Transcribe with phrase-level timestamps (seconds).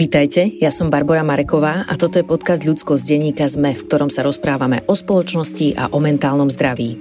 [0.00, 4.08] Vitajte, ja som Barbara Mareková a toto je podcast Ľudsko z denníka ZME, v ktorom
[4.08, 6.96] sa rozprávame o spoločnosti a o mentálnom zdraví.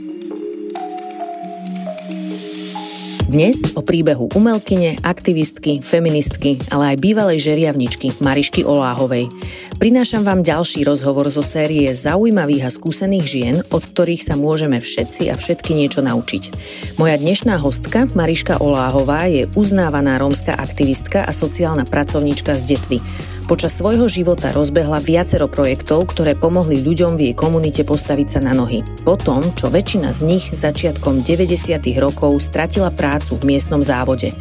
[3.31, 9.31] Dnes o príbehu umelkyne, aktivistky, feministky, ale aj bývalej žeriavničky Marišky Oláhovej.
[9.79, 15.31] Prinášam vám ďalší rozhovor zo série zaujímavých a skúsených žien, od ktorých sa môžeme všetci
[15.31, 16.51] a všetky niečo naučiť.
[16.99, 22.99] Moja dnešná hostka, Mariška Oláhová, je uznávaná rómska aktivistka a sociálna pracovníčka z Detvy.
[23.49, 28.53] Počas svojho života rozbehla viacero projektov, ktoré pomohli ľuďom v jej komunite postaviť sa na
[28.53, 28.85] nohy.
[29.01, 31.81] Potom, čo väčšina z nich začiatkom 90.
[31.97, 34.37] rokov stratila prácu v miestnom závode.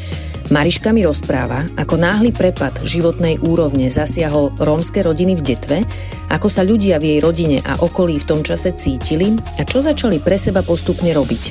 [0.53, 5.79] Mariška mi rozpráva, ako náhly prepad životnej úrovne zasiahol rómske rodiny v Detve,
[6.29, 10.21] ako sa ľudia v jej rodine a okolí v tom čase cítili a čo začali
[10.21, 11.43] pre seba postupne robiť.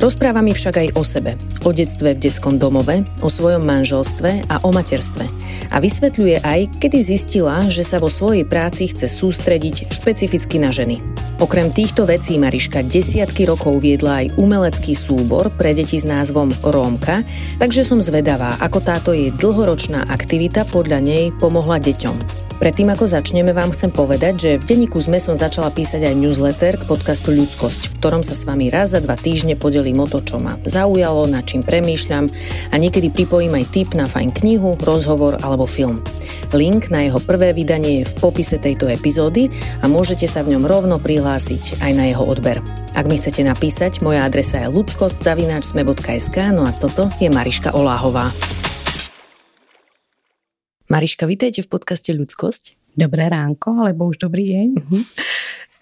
[0.00, 4.56] Rozpráva mi však aj o sebe, o detstve v detskom domove, o svojom manželstve a
[4.64, 5.28] o materstve.
[5.68, 11.04] A vysvetľuje aj, kedy zistila, že sa vo svojej práci chce sústrediť špecificky na ženy.
[11.40, 17.24] Okrem týchto vecí Mariška desiatky rokov viedla aj umelecký súbor pre deti s názvom Rómka,
[17.60, 22.49] takže som zvedavá, ako táto jej dlhoročná aktivita podľa nej pomohla deťom.
[22.60, 26.76] Predtým, ako začneme, vám chcem povedať, že v denníku ZME som začala písať aj newsletter
[26.76, 30.20] k podcastu Ľudskosť, v ktorom sa s vami raz za dva týždne podelím o to,
[30.20, 32.28] čo ma zaujalo, nad čím premýšľam
[32.68, 36.04] a niekedy pripojím aj tip na fajn knihu, rozhovor alebo film.
[36.52, 39.48] Link na jeho prvé vydanie je v popise tejto epizódy
[39.80, 42.60] a môžete sa v ňom rovno prihlásiť aj na jeho odber.
[42.92, 48.28] Ak mi chcete napísať, moja adresa je ludskosť.sme.sk, no a toto je Mariška Oláhová.
[50.90, 52.74] Mariška, vítajte v podcaste Ľudskosť.
[52.98, 54.68] Dobré ránko, alebo už dobrý deň.
[54.74, 55.02] Uh-huh.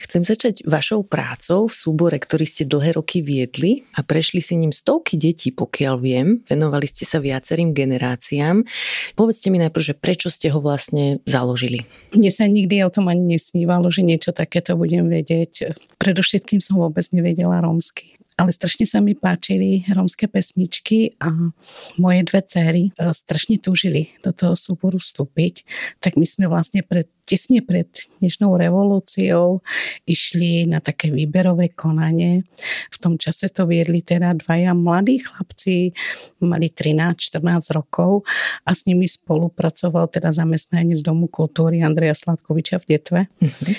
[0.05, 4.69] Chcem začať vašou prácou v súbore, ktorý ste dlhé roky viedli a prešli si ním
[4.69, 6.45] stovky detí, pokiaľ viem.
[6.45, 8.69] Venovali ste sa viacerým generáciám.
[9.17, 11.89] Povedzte mi najprv, že prečo ste ho vlastne založili?
[12.13, 15.73] Mne sa nikdy o tom ani nesnívalo, že niečo takéto budem vedieť.
[15.97, 21.51] Predovšetkým som vôbec nevedela rómsky ale strašne sa mi páčili rómske pesničky a
[21.99, 25.67] moje dve céry e, strašne túžili do toho súboru vstúpiť,
[25.99, 27.91] tak my sme vlastne pred, tesne pred
[28.23, 29.59] dnešnou revolúciou
[30.07, 32.47] išli na také výberové konanie.
[32.95, 35.91] V tom čase to viedli teda dvaja mladí chlapci,
[36.39, 38.23] mali 13-14 rokov
[38.63, 43.21] a s nimi spolupracoval teda zamestnanec Domu kultúry Andreja Sladkoviča v Detve.
[43.43, 43.75] Mm-hmm.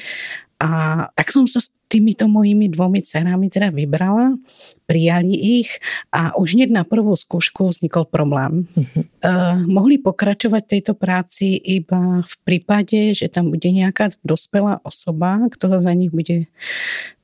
[0.59, 0.68] A
[1.16, 4.38] tak som sa týmito mojimi dvomi cenami teda vybrala,
[4.86, 5.82] prijali ich
[6.14, 8.70] a už hneď na prvú skúšku vznikol problém.
[8.78, 9.02] Uh-huh.
[9.26, 15.82] Uh, mohli pokračovať tejto práci iba v prípade, že tam bude nejaká dospelá osoba, ktorá
[15.82, 16.46] za nich bude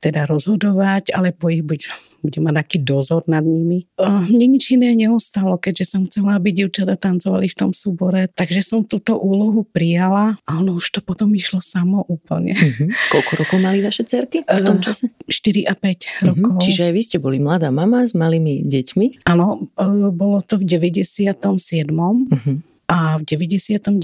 [0.02, 1.80] teda rozhodovať, alebo ich buď,
[2.26, 3.86] bude mať taký dozor nad nimi.
[4.02, 8.82] Mne nič iné neostalo, keďže som chcela, aby dievčata tancovali v tom súbore, takže som
[8.82, 12.58] túto úlohu prijala a ono už to potom išlo samo úplne.
[12.58, 12.90] Uh-huh.
[13.14, 14.42] Koľko rokov mali vaše cerky?
[14.42, 15.12] v tom čase?
[15.28, 16.26] 4 a 5 uh-huh.
[16.34, 16.54] rokov.
[16.66, 19.28] Čiže aj vy ste boli mladá mama s malými deťmi?
[19.28, 21.46] Áno, e, bolo to v 97.
[21.92, 22.56] Uh-huh.
[22.86, 23.98] A v 99.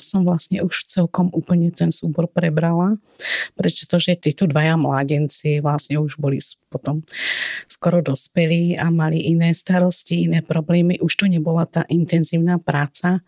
[0.00, 2.96] som vlastne už celkom úplne ten súbor prebrala,
[3.52, 6.40] pretože títo dvaja mládenci vlastne už boli
[6.72, 7.04] potom
[7.68, 10.96] skoro dospelí a mali iné starosti, iné problémy.
[11.04, 13.20] Už to nebola tá intenzívna práca,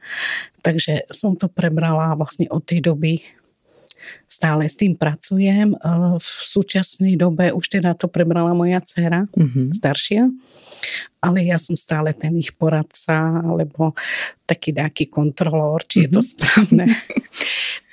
[0.65, 3.21] takže som to prebrala vlastne od tej doby
[4.31, 5.75] stále s tým pracujem.
[6.17, 9.75] V súčasnej dobe už teda to prebrala moja dcera, mm-hmm.
[9.75, 10.31] staršia,
[11.19, 13.99] ale ja som stále ten ich poradca, alebo
[14.47, 16.07] taký nejaký kontrolór, či mm-hmm.
[16.07, 16.29] je to mhm.
[16.31, 16.85] správne.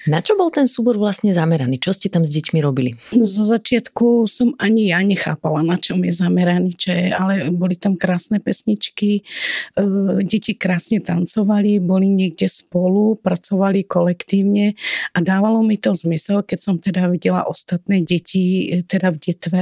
[0.07, 1.83] Na čo bol ten súbor vlastne zameraný?
[1.83, 2.95] Čo ste tam s deťmi robili?
[3.11, 7.99] Zo začiatku som ani ja nechápala, na čom je zameraný, čo je, ale boli tam
[7.99, 9.83] krásne pesničky, e,
[10.23, 14.79] deti krásne tancovali, boli niekde spolu, pracovali kolektívne
[15.11, 19.61] a dávalo mi to zmysel, keď som teda videla ostatné deti, e, teda v detve,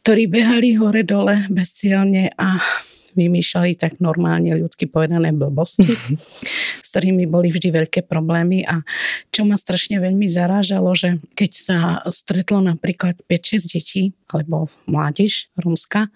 [0.00, 2.56] ktorí behali hore-dole bezcielne a
[3.14, 5.90] vymýšľali tak normálne ľudsky povedané blbosti,
[6.84, 8.62] s ktorými boli vždy veľké problémy.
[8.66, 8.86] A
[9.34, 14.02] čo ma strašne veľmi zarážalo, že keď sa stretlo napríklad 5-6 detí
[14.32, 16.08] alebo mládež romská,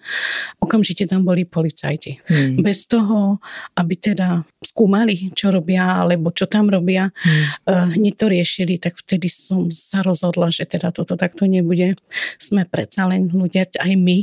[0.59, 2.19] okamžite tam boli policajti.
[2.25, 2.63] Hmm.
[2.63, 3.39] Bez toho,
[3.75, 7.95] aby teda skúmali, čo robia alebo čo tam robia, hmm.
[7.95, 11.95] hneď to riešili, tak vtedy som sa rozhodla, že teda toto takto nebude.
[12.39, 14.17] Sme predsa len ľudia, aj my,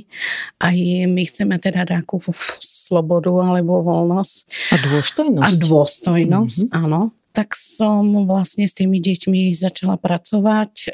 [0.61, 0.77] aj
[1.09, 2.19] my chceme teda takú
[2.61, 4.37] slobodu alebo voľnosť.
[4.73, 5.45] A dôstojnosť.
[5.45, 6.83] A dôstojnosť, mm-hmm.
[6.85, 7.15] áno.
[7.33, 10.87] Tak som vlastne s tými deťmi začala pracovať e,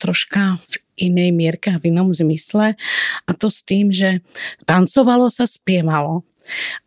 [0.00, 2.78] troška v inej mierke a v inom zmysle.
[3.26, 4.22] A to s tým, že
[4.64, 6.22] tancovalo sa, spievalo.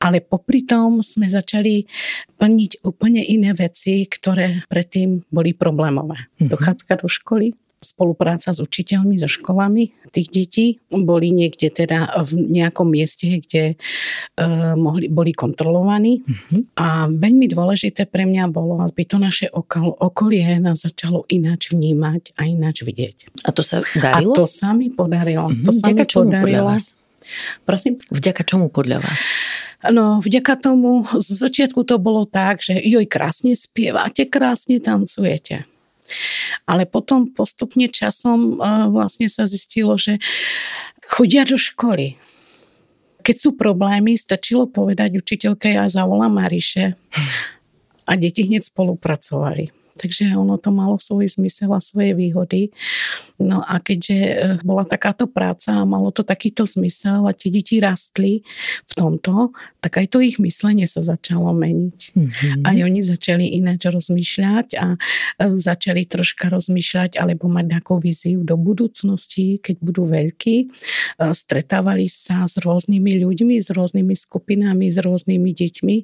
[0.03, 1.87] Ale popri tom sme začali
[2.35, 6.27] plniť úplne iné veci, ktoré predtým boli problémové.
[6.27, 6.49] Mm-hmm.
[6.51, 10.65] Dochádzka do školy, spolupráca s učiteľmi, so školami tých detí.
[10.89, 16.23] Boli niekde teda v nejakom mieste, kde uh, mohli, boli kontrolovaní.
[16.23, 16.61] Mm-hmm.
[16.79, 22.35] A veľmi dôležité pre mňa bolo, aby to naše okol, okolie nás začalo ináč vnímať
[22.39, 23.45] a ináč vidieť.
[23.45, 24.33] A to sa darilo?
[24.33, 25.51] A to sa mi podarilo.
[25.51, 25.65] Mm-hmm.
[25.67, 26.67] To sa Vďaka mi podarilo.
[26.71, 26.85] Vás?
[27.65, 27.97] Prosím?
[28.09, 29.21] Vďaka čomu podľa vás?
[29.85, 35.69] No, vďaka tomu, z začiatku to bolo tak, že joj, krásne spievate, krásne tancujete.
[36.69, 40.21] Ale potom postupne časom vlastne sa zistilo, že
[41.05, 42.17] chodia do školy.
[43.25, 46.93] Keď sú problémy, stačilo povedať učiteľke, ja zavolám Mariše
[48.05, 49.84] a deti hneď spolupracovali.
[49.95, 52.75] Takže ono to malo svoj zmysel a svoje výhody.
[53.39, 57.79] No a keďže e, bola takáto práca a malo to takýto zmysel a tie deti
[57.79, 58.43] rastli
[58.87, 61.99] v tomto, tak aj to ich myslenie sa začalo meniť.
[62.11, 62.63] Mm-hmm.
[62.67, 64.97] Aj oni začali ináč rozmýšľať a e,
[65.55, 70.55] začali troška rozmýšľať alebo mať nejakú víziu do budúcnosti, keď budú veľkí.
[70.59, 70.65] E,
[71.31, 75.95] stretávali sa s rôznymi ľuďmi, s rôznymi skupinami, s rôznymi deťmi.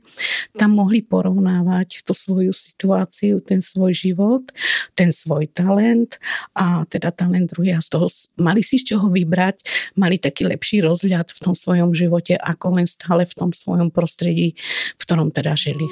[0.55, 4.45] Tam mohli porovnávať tú svoju situáciu, ten svoj svoj život,
[4.93, 6.21] ten svoj talent
[6.53, 8.05] a teda talent druhý a z toho
[8.37, 9.57] mali si z čoho vybrať,
[9.97, 14.53] mali taký lepší rozhľad v tom svojom živote ako len stále v tom svojom prostredí,
[14.93, 15.89] v ktorom teda žili.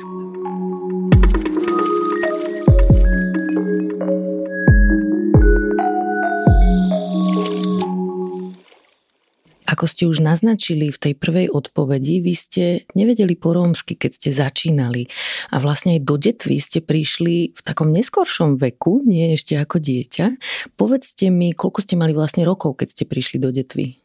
[9.79, 14.29] Ako ste už naznačili v tej prvej odpovedi, vy ste nevedeli po rómsky, keď ste
[14.35, 15.07] začínali.
[15.55, 20.35] A vlastne aj do detvy ste prišli v takom neskoršom veku, nie ešte ako dieťa.
[20.75, 23.95] Povedzte mi, koľko ste mali vlastne rokov, keď ste prišli do detvy?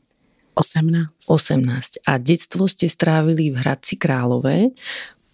[0.54, 1.26] 18.
[1.26, 2.06] 18.
[2.06, 4.70] A detstvo ste strávili v Hradci Králové.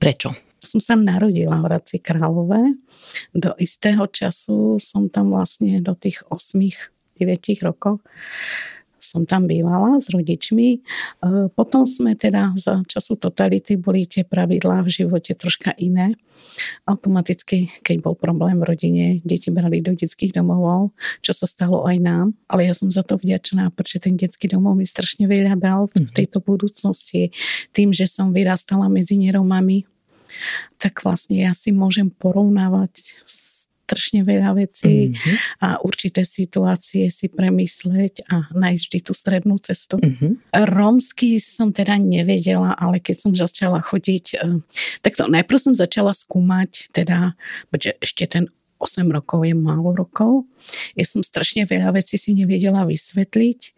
[0.01, 0.33] Prečo?
[0.57, 2.81] som sa narodila v Hradci Králové.
[3.37, 6.89] Do istého času som tam vlastne do tých 8-9
[7.61, 8.01] rokov
[9.01, 10.69] som tam bývala s rodičmi.
[10.77, 10.79] E,
[11.57, 16.15] potom sme teda za času totality boli tie pravidlá v živote troška iné.
[16.85, 20.93] Automaticky, keď bol problém v rodine, deti brali do detských domov,
[21.25, 22.27] čo sa stalo aj nám.
[22.47, 26.05] Ale ja som za to vďačná, pretože ten detský domov mi strašne veľa dal v
[26.05, 26.13] mhm.
[26.13, 27.33] tejto budúcnosti.
[27.73, 29.89] Tým, že som vyrastala medzi neromami,
[30.79, 35.67] tak vlastne ja si môžem porovnávať s strašne veľa vecí mm-hmm.
[35.67, 39.99] a určité situácie si premysleť a nájsť vždy tú strednú cestu.
[39.99, 40.55] Mm-hmm.
[40.71, 44.63] Rómsky som teda nevedela, ale keď som začala chodiť, eh,
[45.03, 47.35] tak to najprv som začala skúmať, teda,
[47.99, 48.47] ešte ten
[48.81, 50.49] 8 rokov je málo rokov.
[50.97, 53.61] Ja som strašne veľa vecí si nevedela vysvetliť.
[53.69, 53.71] E,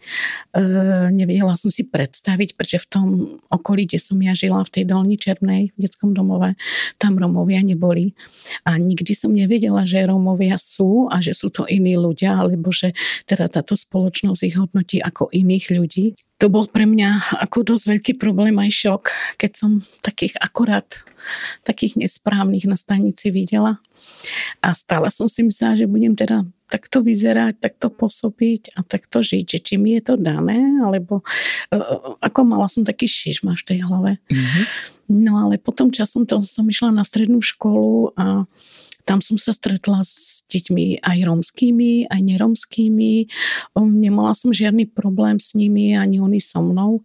[1.11, 3.07] nevedela som si predstaviť, pretože v tom
[3.51, 6.55] okolí, kde som ja žila, v tej Dolní Černej, v detskom domove,
[7.03, 8.15] tam Romovia neboli.
[8.63, 12.95] A nikdy som nevedela, že Romovia sú a že sú to iní ľudia, alebo že
[13.27, 16.07] teda táto spoločnosť ich hodnotí ako iných ľudí
[16.43, 19.05] to bol pre mňa ako dosť veľký problém aj šok,
[19.39, 21.07] keď som takých akorát,
[21.63, 23.79] takých nesprávnych na stanici videla.
[24.59, 29.45] A stále som si myslela, že budem teda takto vyzerať, takto pôsobiť a takto žiť,
[29.45, 31.21] že či mi je to dané, alebo
[31.73, 34.17] uh, ako mala som taký šišma v tej hlave.
[34.33, 34.65] Mm-hmm.
[35.13, 38.49] No ale potom časom to som išla na strednú školu a
[39.03, 43.27] tam som sa stretla s deťmi aj romskými, aj neromskými.
[43.75, 47.03] Nemala som žiadny problém s nimi, ani oni so mnou.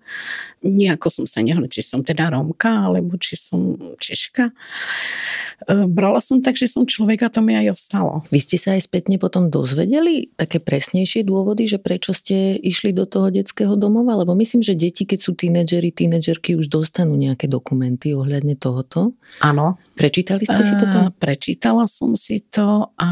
[0.68, 4.52] Nejako som sa nehľadala, či som teda Romka, alebo či som Češka.
[4.52, 8.28] E, brala som tak, že som človek a to mi aj ostalo.
[8.30, 13.08] Vy ste sa aj spätne potom dozvedeli také presnejšie dôvody, že prečo ste išli do
[13.08, 14.20] toho detského domova?
[14.20, 19.16] Lebo myslím, že deti, keď sú tínedžeri, tínedžerky už dostanú nejaké dokumenty ohľadne tohoto.
[19.42, 19.82] Áno.
[19.96, 21.16] Prečítali ste si toto?
[21.18, 23.10] Prečítala som si to a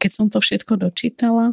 [0.00, 1.52] keď som to všetko dočítala,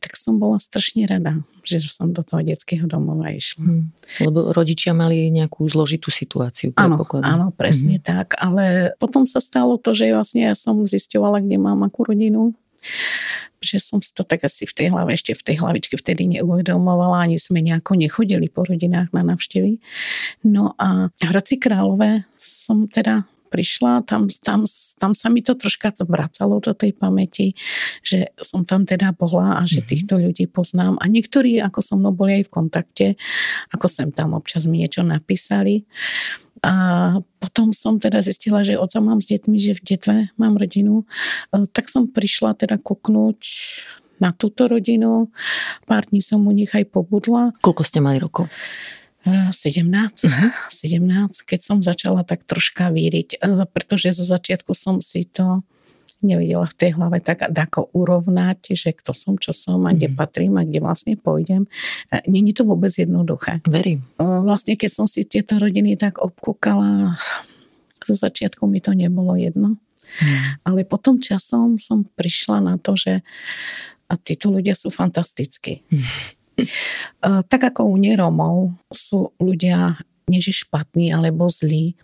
[0.00, 3.62] tak som bola strašne rada, že som do toho detského domova išla.
[3.62, 3.92] Hmm.
[4.24, 6.72] Lebo rodičia mali nejakú zložitú situáciu.
[6.80, 8.04] Áno, áno, presne hmm.
[8.04, 8.32] tak.
[8.40, 12.56] Ale potom sa stalo to, že vlastne ja som zisťovala, kde mám akú rodinu
[13.60, 17.28] že som si to tak asi v tej hlave, ešte v tej hlavičke vtedy neuvedomovala,
[17.28, 19.76] ani sme nejako nechodili po rodinách na navštevy.
[20.48, 24.62] No a v Hradci Králové som teda prišla, tam, tam,
[24.96, 27.58] tam sa mi to troška vracalo do tej pamäti,
[28.06, 29.86] že som tam teda bola a že mhm.
[29.90, 30.96] týchto ľudí poznám.
[31.02, 33.06] A niektorí, ako so mnou boli aj v kontakte,
[33.74, 35.82] ako sem tam občas mi niečo napísali.
[36.60, 41.08] A potom som teda zistila, že oca mám s deťmi, že v detve mám rodinu.
[41.56, 43.40] E, tak som prišla teda kuknúť
[44.20, 45.32] na túto rodinu.
[45.88, 47.56] Pár dní som u nich aj pobudla.
[47.64, 48.52] Koľko ste mali rokov?
[49.24, 50.50] 17, uh-huh.
[50.72, 53.40] 17, keď som začala tak troška víriť,
[53.72, 55.60] pretože zo začiatku som si to
[56.20, 60.16] nevedela v tej hlave tak ako urovnať, že kto som, čo som a kde mm.
[60.20, 61.64] patrím a kde vlastne pôjdem.
[62.28, 63.64] Není to vôbec jednoduché.
[63.64, 64.04] Verím.
[64.20, 67.16] Vlastne keď som si tieto rodiny tak obkúkala,
[68.04, 69.80] zo začiatku mi to nebolo jedno.
[70.20, 70.60] Mm.
[70.68, 73.24] Ale potom časom som prišla na to, že
[74.10, 75.86] a títo ľudia sú fantastickí.
[75.88, 76.04] Mm.
[77.22, 80.00] Tak ako u neromov sú ľudia
[80.30, 81.98] nie že špatný alebo zlý,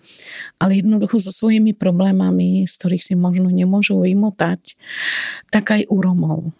[0.58, 4.74] ale jednoducho so svojimi problémami, z ktorých si možno nemôžu vymotať,
[5.54, 6.50] tak aj u Romov.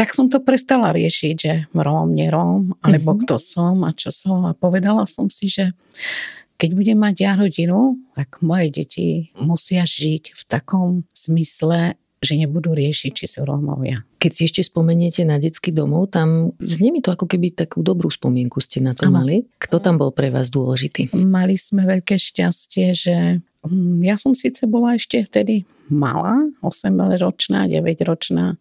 [0.00, 3.28] Tak som to prestala riešiť, že Róm, neróm, alebo mm-hmm.
[3.28, 4.48] kto som a čo som.
[4.48, 5.76] A povedala som si, že
[6.56, 12.76] keď budem mať ja rodinu, tak moje deti musia žiť v takom zmysle, že nebudú
[12.76, 14.04] riešiť, či sú Rómovia.
[14.20, 18.12] Keď si ešte spomeniete na detský domov, tam znie mi to ako keby takú dobrú
[18.12, 19.24] spomienku ste na to ano.
[19.24, 19.48] mali.
[19.56, 21.16] Kto tam bol pre vás dôležitý?
[21.16, 23.16] Mali sme veľké šťastie, že
[23.64, 28.60] mm, ja som síce bola ešte vtedy malá, 8-ročná, 9-ročná,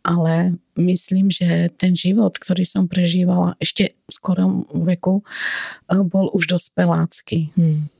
[0.00, 6.56] ale myslím, že ten život, ktorý som prežívala ešte v skorom veku, e, bol už
[6.56, 7.52] dospelácky.
[7.52, 7.92] Hmm.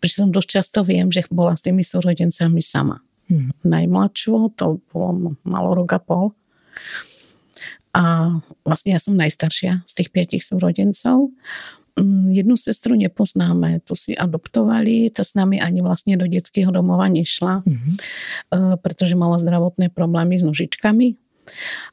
[0.00, 3.64] Prečo som dosť často viem, že bola s tými súrodencami sama hmm.
[3.64, 6.36] najmladšiu, to bolo malo rok a pol.
[7.92, 11.28] A vlastne ja som najstaršia z tých piatich súrodencov.
[11.92, 17.04] Mm, jednu sestru nepoznáme, tu si adoptovali, tá s nami ani vlastne do detského domova
[17.12, 17.94] nešla, mm-hmm.
[18.80, 21.20] pretože mala zdravotné problémy s nožičkami.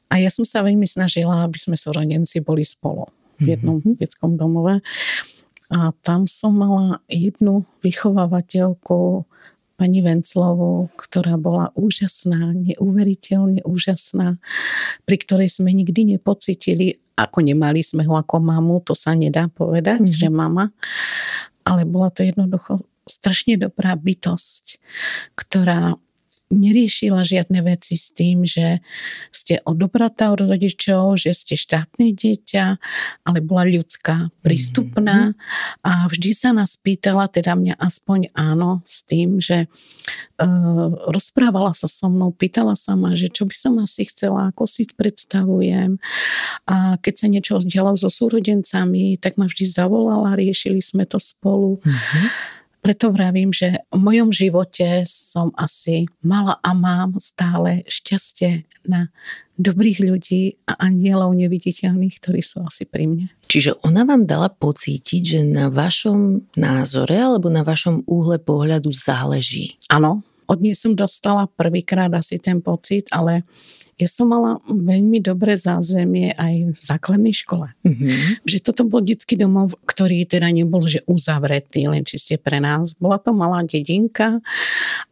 [0.08, 3.50] A ja som sa veľmi snažila, aby sme súrodenci boli spolu v mhm.
[3.52, 3.94] jednom mm-hmm.
[4.00, 4.80] detskom domove.
[5.70, 9.28] A tam som mala jednu vychovávateľku,
[9.80, 14.36] pani Venclovú, ktorá bola úžasná, neuveriteľne úžasná,
[15.08, 20.04] pri ktorej sme nikdy nepocitili, ako nemali sme ho ako mamu, to sa nedá povedať,
[20.04, 20.20] mm-hmm.
[20.20, 20.68] že mama,
[21.64, 24.76] ale bola to jednoducho strašne dobrá bytosť,
[25.32, 25.96] ktorá
[26.50, 28.82] neriešila žiadne veci s tým, že
[29.30, 32.64] ste odobratá od rodičov, že ste štátne dieťa,
[33.22, 35.86] ale bola ľudská, prístupná mm-hmm.
[35.86, 41.86] a vždy sa nás pýtala, teda mňa aspoň áno, s tým, že uh, rozprávala sa
[41.86, 46.02] so mnou, pýtala sa ma, že čo by som asi chcela, ako si predstavujem
[46.66, 51.78] a keď sa niečo dialo so súrodencami, tak ma vždy zavolala, riešili sme to spolu.
[51.78, 59.12] Mm-hmm preto vravím, že v mojom živote som asi mala a mám stále šťastie na
[59.60, 63.26] dobrých ľudí a anielov neviditeľných, ktorí sú asi pri mne.
[63.52, 69.76] Čiže ona vám dala pocítiť, že na vašom názore alebo na vašom úhle pohľadu záleží?
[69.92, 73.44] Áno, od nej som dostala prvýkrát asi ten pocit, ale
[74.00, 77.68] ja som mala veľmi dobré zázemie aj v základnej škole.
[77.84, 78.48] Mm-hmm.
[78.48, 82.96] Že toto bol detský domov, ktorý teda nebol že uzavretý, len čiste pre nás.
[82.96, 84.40] Bola to malá dedinka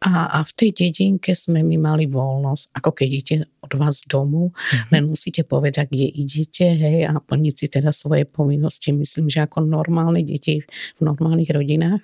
[0.01, 4.49] a, a v tej dedinke sme my mali voľnosť, ako keď idete od vás domu,
[4.49, 4.89] mm-hmm.
[4.95, 8.95] len musíte povedať, kde idete, hej, a plniť si teda svoje povinnosti.
[8.95, 10.63] Myslím, že ako normálne deti
[10.97, 12.01] v normálnych rodinách.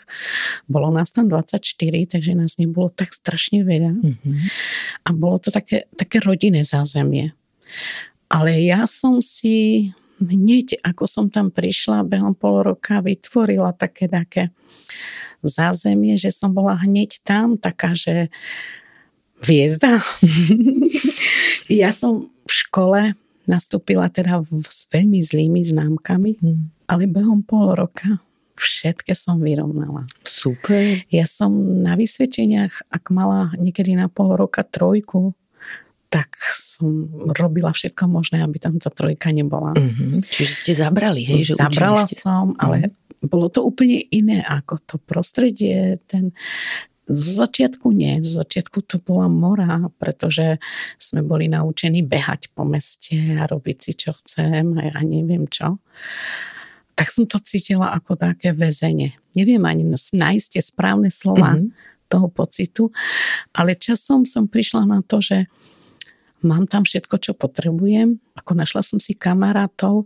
[0.68, 1.64] Bolo nás tam 24,
[2.12, 3.98] takže nás nebolo tak strašne veľa.
[3.98, 4.36] Mm-hmm.
[5.08, 7.32] A bolo to také, také rodinné zázemie.
[8.28, 9.90] Ale ja som si
[10.20, 14.52] hneď, ako som tam prišla, behom pol roka vytvorila také také
[15.46, 18.34] zázemie, že som bola hneď tam taká, že
[19.46, 20.02] hviezda.
[21.70, 23.02] ja som v škole
[23.46, 26.90] nastúpila teda s veľmi zlými známkami, hmm.
[26.90, 28.20] ale behom pol roka
[28.56, 30.08] všetké som vyrovnala.
[30.24, 31.04] Super.
[31.12, 35.36] Ja som na vysvedčeniach, ak mala niekedy na pol roka trojku,
[36.16, 39.76] tak som robila všetko možné, aby tam tá trojka nebola.
[39.76, 40.24] Mm-hmm.
[40.24, 41.52] Čiže ste zabrali, hej?
[41.52, 42.24] Že Zabrala ste...
[42.24, 43.28] som, ale mm.
[43.28, 46.32] bolo to úplne iné ako to prostredie, ten,
[47.04, 50.56] zo začiatku nie, zo začiatku to bola mora, pretože
[50.96, 55.84] sme boli naučení behať po meste a robiť si čo chcem a ja neviem čo.
[56.96, 59.20] Tak som to cítila ako také väzenie.
[59.36, 62.08] Neviem ani nájsť tie správne slova mm-hmm.
[62.08, 62.88] toho pocitu,
[63.52, 65.52] ale časom som prišla na to, že
[66.46, 68.22] mám tam všetko, čo potrebujem.
[68.38, 70.06] Ako našla som si kamarátov.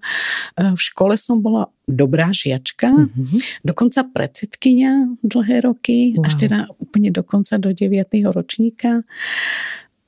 [0.55, 3.65] E, v škole som bola dobrá žiačka, mm-hmm.
[3.67, 6.29] dokonca predsedkynia dlhé roky, wow.
[6.29, 7.91] až teda úplne dokonca do 9.
[8.31, 9.03] ročníka.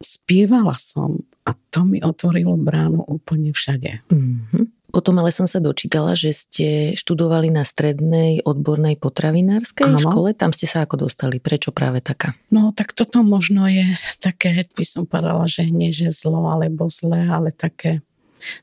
[0.01, 4.05] Spievala som a to mi otvorilo bránu úplne všade.
[4.09, 4.65] Mm-hmm.
[4.91, 6.67] Potom ale som sa dočítala, že ste
[6.99, 10.03] študovali na strednej odbornej potravinárskej Áno.
[10.03, 10.35] škole.
[10.35, 11.39] Tam ste sa ako dostali?
[11.39, 12.35] Prečo práve taká?
[12.51, 13.87] No tak toto možno je
[14.19, 18.03] také, by som povedala, že nie že zlo alebo zlé, ale také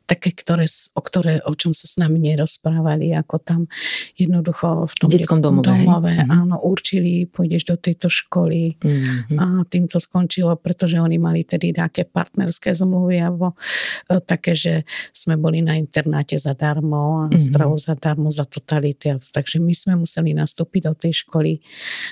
[0.07, 3.61] také, ktoré, o, ktoré, o čom sa s nami nerozprávali, ako tam
[4.17, 6.31] jednoducho v tom detskom, domove, domove mm.
[6.31, 9.39] áno, určili, pôjdeš do tejto školy mm-hmm.
[9.39, 13.55] a tým to skončilo, pretože oni mali tedy nejaké partnerské zmluvy alebo
[14.09, 14.73] e, také, že
[15.15, 17.41] sme boli na internáte zadarmo a mm-hmm.
[17.41, 19.17] stravu zadarmo za totality.
[19.33, 21.63] Takže my sme museli nastúpiť do tej školy,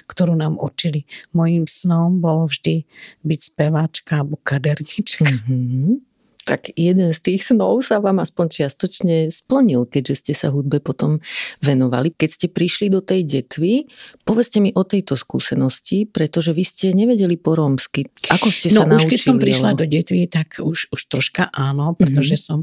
[0.07, 1.05] ktorú nám určili.
[1.35, 2.87] Mojím snom bolo vždy
[3.27, 5.27] byť speváčka alebo kadernička.
[5.27, 6.06] Mm-hmm
[6.47, 11.19] tak jeden z tých snov sa vám aspoň čiastočne splnil, keďže ste sa hudbe potom
[11.59, 12.15] venovali.
[12.15, 13.91] Keď ste prišli do tej detvy,
[14.23, 18.07] povedzte mi o tejto skúsenosti, pretože vy ste nevedeli po rómsky.
[18.31, 19.03] Ako ste sa no, naučili?
[19.03, 22.63] už keď som prišla do detvy, tak už, už troška áno, pretože mm-hmm.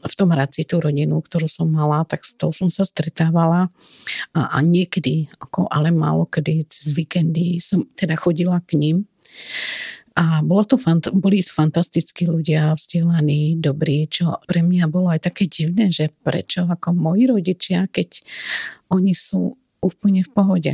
[0.00, 3.68] v tom Hradci tú rodinu, ktorú som mala, tak s tou som sa stretávala
[4.32, 8.96] a, a niekedy, ako, ale málo kedy cez víkendy som teda chodila k ním
[10.18, 15.46] a bolo to fant- boli fantastickí ľudia, vzdelaní, dobrí, čo pre mňa bolo aj také
[15.46, 18.26] divné, že prečo ako moji rodičia, keď
[18.90, 20.72] oni sú úplne v pohode.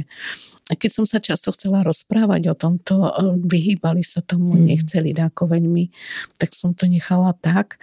[0.64, 3.12] A keď som sa často chcela rozprávať o tomto,
[3.44, 4.64] vyhýbali sa tomu, hmm.
[4.64, 5.92] nechceli dáko veľmi,
[6.40, 7.76] tak som to nechala tak.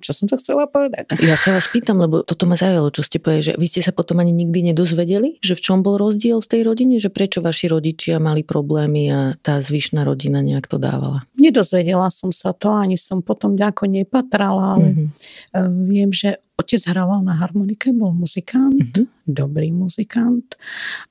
[0.00, 1.08] Čo som to chcela povedať?
[1.24, 3.92] Ja sa vás pýtam, lebo toto ma zaujalo, čo ste povedali, že vy ste sa
[3.92, 7.72] potom ani nikdy nedozvedeli, že v čom bol rozdiel v tej rodine, že prečo vaši
[7.72, 11.24] rodičia mali problémy a tá zvyšná rodina nejak to dávala?
[11.36, 15.88] Nedozvedela som sa to, ani som potom ďako nepatrala, ale mm-hmm.
[15.88, 19.28] viem, že otec hrával na harmonike, bol muzikant, mm-hmm.
[19.28, 20.56] dobrý muzikant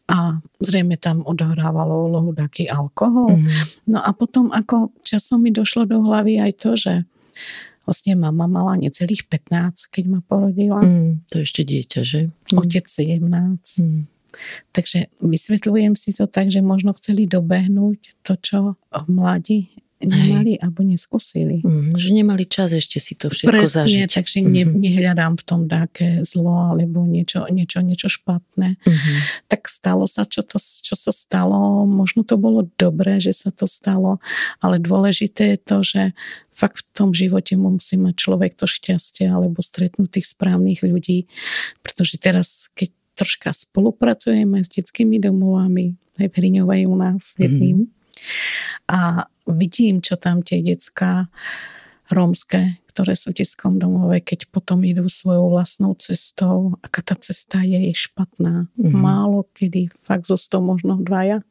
[0.09, 3.37] a zrejme tam odohrávalo úlohu taký alkohol.
[3.37, 3.93] Mm-hmm.
[3.93, 6.93] No a potom ako časom mi došlo do hlavy aj to, že
[7.85, 10.81] Vlastne mama mala necelých 15, keď ma porodila.
[10.81, 12.33] Mm, to ešte dieťa, že?
[12.49, 12.57] Mm.
[12.59, 13.21] Otec 17.
[13.81, 14.01] Mm.
[14.75, 18.57] Takže vysvetľujem si to tak, že možno chceli dobehnúť to, čo
[18.91, 20.61] v mladí nemali Hej.
[20.61, 21.59] alebo neskúsili.
[21.65, 24.09] Mm, že nemali čas ešte si to všetko Presne, zažiť.
[24.13, 24.53] takže mm-hmm.
[24.53, 28.77] ne, nehľadám v tom také zlo alebo niečo, niečo, niečo špatné.
[28.79, 29.15] Mm-hmm.
[29.51, 31.83] Tak stalo sa, čo, to, čo sa stalo.
[31.89, 34.23] Možno to bolo dobré, že sa to stalo,
[34.63, 36.01] ale dôležité je to, že
[36.55, 41.27] fakt v tom živote musí mať človek to šťastie alebo stretnúť tých správnych ľudí,
[41.83, 47.95] pretože teraz, keď troška spolupracujeme s detskými domovami, aj v Hriňovej u nás jedným, mm-hmm
[48.89, 51.29] a vidím, čo tam tie detská
[52.09, 57.65] rómske, ktoré sú v detskom domove, keď potom idú svojou vlastnou cestou, aká tá cesta
[57.65, 58.71] je, je špatná.
[58.77, 58.95] Mm-hmm.
[58.95, 61.41] Málo kedy fakt zostal možno dvaja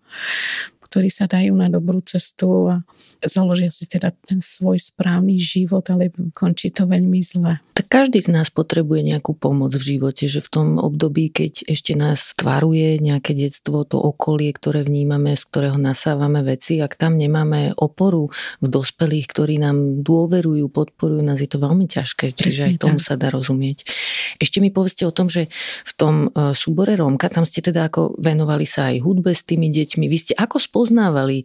[0.94, 2.78] ktorí sa dajú na dobrú cestu a
[3.18, 7.58] založia si teda ten svoj správny život, ale končí to veľmi zle.
[7.74, 11.98] Tak každý z nás potrebuje nejakú pomoc v živote, že v tom období, keď ešte
[11.98, 17.74] nás tvaruje nejaké detstvo, to okolie, ktoré vnímame, z ktorého nasávame veci, ak tam nemáme
[17.74, 18.30] oporu
[18.62, 22.98] v dospelých, ktorí nám dôverujú, podporujú nás, je to veľmi ťažké, čiže Presne aj tomu
[23.02, 23.06] tak.
[23.10, 23.90] sa dá rozumieť.
[24.38, 25.50] Ešte mi povedzte o tom, že
[25.82, 29.74] v tom e, súbore Rómka, tam ste teda ako venovali sa aj hudbe s tými
[29.74, 30.06] deťmi.
[30.06, 31.44] Vy ste ako spolu poznávali e,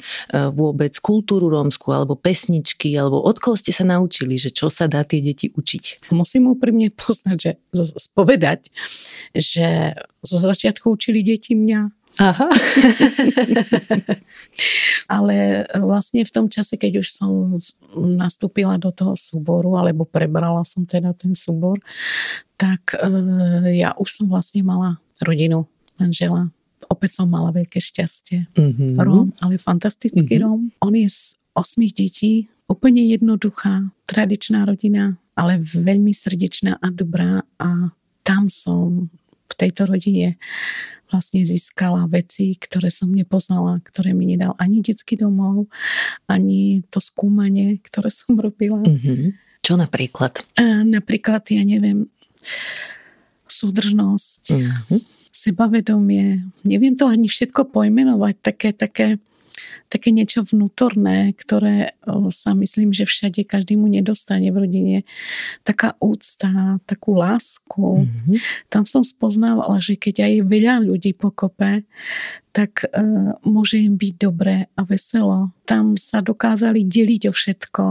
[0.51, 5.07] vôbec kultúru rómsku alebo pesničky, alebo od koho ste sa naučili, že čo sa dá
[5.07, 6.11] tie deti učiť?
[6.11, 7.51] Musím úprimne poznať, že
[7.95, 8.67] spovedať,
[9.31, 12.51] že zo začiatku učili deti mňa, Aha.
[15.15, 17.61] Ale vlastne v tom čase, keď už som
[17.95, 21.79] nastúpila do toho súboru, alebo prebrala som teda ten súbor,
[22.59, 23.07] tak e,
[23.79, 25.63] ja už som vlastne mala rodinu,
[25.95, 26.51] manžela,
[26.87, 28.47] opäť som mala veľké šťastie.
[28.55, 28.95] Mm-hmm.
[28.95, 30.45] Róm, ale fantastický mm-hmm.
[30.45, 30.61] Róm.
[30.79, 37.91] On je z osmých detí, úplne jednoduchá, tradičná rodina, ale veľmi srdečná a dobrá a
[38.23, 39.09] tam som
[39.49, 40.37] v tejto rodine
[41.09, 45.65] vlastne získala veci, ktoré som nepoznala, ktoré mi nedal ani detský domov,
[46.29, 48.85] ani to skúmanie, ktoré som robila.
[48.85, 49.33] Mm-hmm.
[49.65, 50.45] Čo napríklad?
[50.61, 52.05] A napríklad, ja neviem,
[53.49, 59.21] súdržnosť, mm-hmm sebavedomie, neviem to ani všetko pojmenovať, také, také,
[59.89, 61.97] také niečo vnútorné, ktoré
[62.33, 64.97] sa myslím, že všade každému nedostane v rodine.
[65.65, 68.05] Taká úcta, takú lásku.
[68.05, 68.37] Mm-hmm.
[68.69, 71.85] Tam som spoznávala, že keď aj veľa ľudí pokope,
[72.53, 75.53] tak uh, môže im byť dobré a veselo.
[75.65, 77.83] Tam sa dokázali deliť o všetko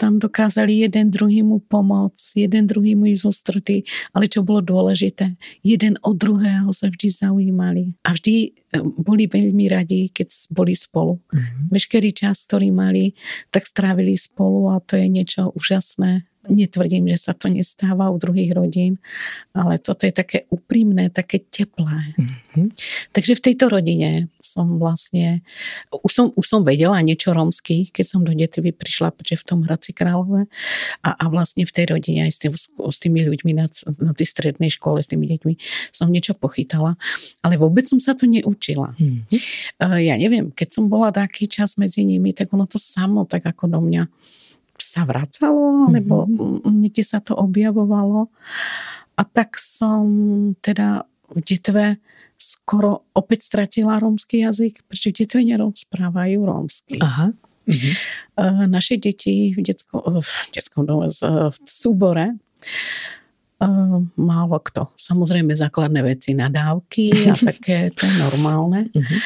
[0.00, 3.76] tam dokázali jeden druhýmu pomôcť, jeden druhýmu ísť ústrety,
[4.16, 8.48] ale čo bolo dôležité, jeden od druhého sa vždy zaujímali a vždy e,
[8.80, 11.20] boli veľmi radi, keď boli spolu.
[11.30, 11.68] Mm-hmm.
[11.72, 13.12] Veškerý čas, ktorý mali,
[13.52, 18.52] tak strávili spolu a to je niečo úžasné Netvrdím, že sa to nestáva u druhých
[18.52, 19.00] rodín,
[19.56, 22.12] ale toto je také úprimné, také teplé.
[22.20, 22.68] Mm-hmm.
[23.16, 25.40] Takže v tejto rodine som vlastne,
[25.90, 29.60] už som, už som vedela niečo romsky, keď som do Detvy prišla, pretože v tom
[29.64, 30.44] Hradci Králové
[31.00, 33.66] a, a vlastne v tej rodine aj s, tým, s tými ľuďmi na,
[34.04, 35.54] na tej strednej škole, s tými deťmi
[35.94, 37.00] som niečo pochytala,
[37.40, 38.92] ale vôbec som sa to neučila.
[39.00, 40.02] Mm-hmm.
[40.04, 43.70] Ja neviem, keď som bola taký čas medzi nimi, tak ono to samo tak ako
[43.70, 44.06] do mňa
[44.84, 46.68] sa vracalo, alebo mm-hmm.
[46.68, 48.28] niekde sa to objavovalo.
[49.16, 50.04] A tak som
[50.60, 51.84] teda v detve
[52.36, 56.98] skoro opäť stratila rómsky jazyk, pretože v detve nerozprávajú rómsky.
[57.00, 57.32] Aha.
[57.64, 57.94] Mm-hmm.
[58.68, 62.36] Naše deti v, detsko, v detskom dome, v súbore
[64.20, 64.92] málo kto.
[64.92, 68.92] Samozrejme základné veci, nadávky a také, to je normálne.
[68.92, 69.20] Mm-hmm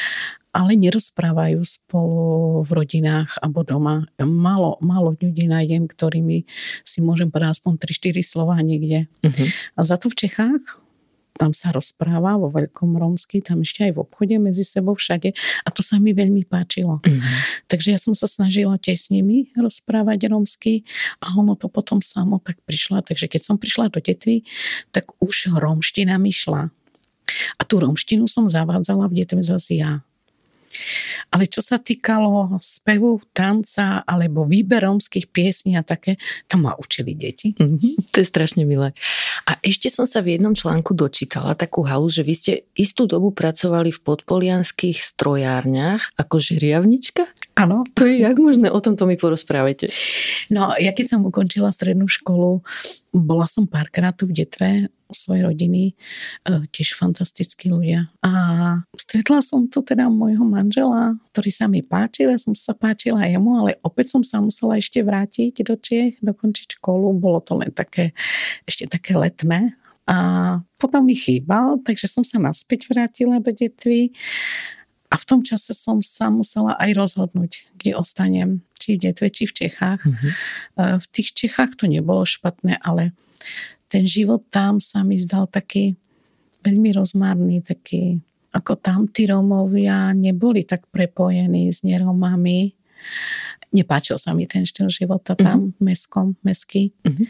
[0.58, 4.10] ale nerozprávajú spolu v rodinách alebo doma.
[4.18, 6.42] Málo, málo ľudí nájdem, ktorými
[6.82, 9.06] si môžem povedať aspoň 3-4 slova niekde.
[9.22, 9.46] Uh-huh.
[9.78, 10.82] A za to v Čechách
[11.38, 15.30] tam sa rozpráva vo veľkom rómsky, tam ešte aj v obchode medzi sebou všade
[15.62, 16.98] a to sa mi veľmi páčilo.
[16.98, 17.22] Uh-huh.
[17.70, 20.82] Takže ja som sa snažila tiež s nimi rozprávať rómsky
[21.22, 22.98] a ono to potom samo tak prišlo.
[23.06, 24.42] Takže keď som prišla do Detvy,
[24.90, 26.74] tak už rómština mi šla.
[27.54, 30.02] A tú rómštinu som zavádzala v Detve zase ja.
[31.32, 36.16] Ale čo sa týkalo spevu, tanca alebo výber rómskych piesní a také,
[36.48, 37.52] to ma učili deti.
[37.56, 38.92] Mm-hmm, to je strašne milé.
[39.48, 43.32] A ešte som sa v jednom článku dočítala takú halu, že vy ste istú dobu
[43.32, 47.24] pracovali v podpolianských strojárniach ako žeriavnička?
[47.58, 47.82] Áno.
[47.98, 48.70] To je jak možné?
[48.70, 49.90] O tomto mi porozprávajte.
[50.52, 52.62] No, ja keď som ukončila strednú školu,
[53.12, 55.92] bola som párkrát tu v Detve u svojej rodiny,
[56.44, 58.12] e, tiež fantastickí ľudia.
[58.20, 58.30] A
[58.94, 63.50] stretla som tu teda môjho manžela, ktorý sa mi páčil, ja som sa páčila jemu,
[63.64, 67.16] ale opäť som sa musela ešte vrátiť do Čiech, dokončiť školu.
[67.16, 68.12] Bolo to len také,
[68.68, 69.74] ešte také letné.
[70.08, 70.16] A
[70.80, 74.16] potom mi chýbal, takže som sa naspäť vrátila do Detvy
[75.08, 79.48] a v tom čase som sa musela aj rozhodnúť, kde ostanem, či v Detve, či
[79.48, 80.04] v Čechách.
[80.04, 80.32] Mm-hmm.
[81.00, 83.16] V tých Čechách to nebolo špatné, ale
[83.88, 85.96] ten život tam sa mi zdal taký
[86.62, 88.20] veľmi rozmarný, taký
[88.52, 92.72] ako tam tí Rómovia neboli tak prepojení s neromami.
[93.68, 95.84] Nepáčil sa mi ten štýl života tam, mm-hmm.
[95.84, 96.96] meskom, mesky.
[97.04, 97.26] Mm-hmm.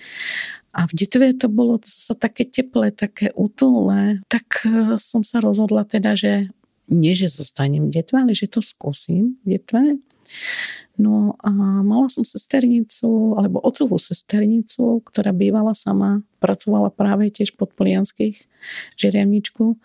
[0.78, 4.22] A v Detve to bolo sa také teplé, také útulné.
[4.30, 6.46] Tak e, som sa rozhodla teda, že
[6.88, 10.00] nie, že zostanem v detve, ale že to skúsim v detve.
[10.98, 11.50] No a
[11.86, 18.34] mala som sesternicu, alebo otcovú sesternicu, ktorá bývala sama, pracovala práve tiež pod Polianských
[18.98, 19.78] žeriavničku.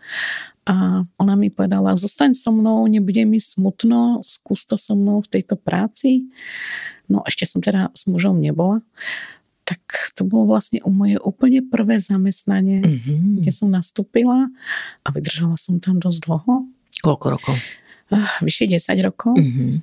[0.66, 5.30] A ona mi povedala, zostaň so mnou, nebude mi smutno, skús to so mnou v
[5.38, 6.26] tejto práci.
[7.06, 8.82] No ešte som teda s mužom nebola.
[9.70, 13.44] Tak to bolo vlastne u moje úplne prvé zamestnanie, mm-hmm.
[13.44, 14.50] kde som nastúpila
[15.06, 16.68] a vydržala som tam dosť dlho.
[17.06, 17.56] Koľko rokov?
[18.10, 19.38] Uh, vyše 10 rokov.
[19.38, 19.80] Uh-huh.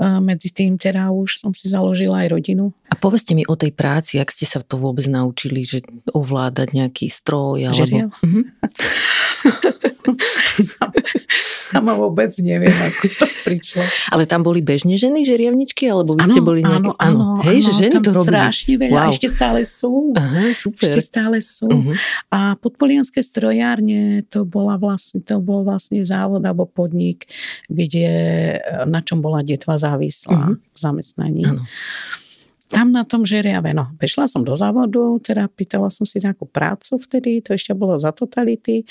[0.00, 2.72] Medzi tým teda už som si založila aj rodinu.
[2.90, 7.06] A povedzte mi o tej práci, ak ste sa to vôbec naučili, že ovládať nejaký
[7.10, 8.10] stroj alebo...
[11.66, 13.82] sama vôbec neviem, ako to prišlo.
[14.14, 16.94] Ale tam boli bežne ženy žeriavničky, alebo vy ano, ste boli nejaké...
[16.94, 18.30] Áno, áno, Hej, áno, že ženy tam to robili.
[18.30, 19.10] strašne veľa, wow.
[19.10, 19.94] ešte stále sú.
[20.14, 20.86] Aha, super.
[20.86, 21.68] Ešte stále sú.
[21.68, 21.94] Uh-huh.
[22.30, 27.26] A podpolianské strojárne, to, bola vlastne, to bol vlastne závod alebo podnik,
[27.66, 28.08] kde,
[28.86, 30.56] na čom bola detva závislá uh-huh.
[30.58, 31.42] v zamestnaní.
[31.42, 31.66] Áno
[32.66, 36.98] tam na tom žeriave, no, prišla som do závodu, teda pýtala som si nejakú prácu
[36.98, 38.82] vtedy, to ešte bolo za totality,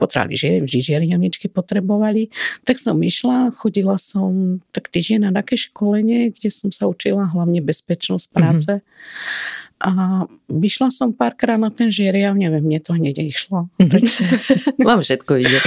[0.00, 2.32] potrebovali žeri, vždy žeriavničky potrebovali,
[2.64, 7.60] tak som išla, chodila som tak týždeň na také školenie, kde som sa učila hlavne
[7.60, 8.72] bezpečnosť práce.
[8.80, 9.69] Mm-hmm.
[9.80, 13.72] A vyšla som párkrát na ten žeriav, neviem, mne to hneď išlo.
[13.80, 13.88] Mhm.
[13.88, 14.22] Takže...
[14.88, 15.60] Vám všetko ide.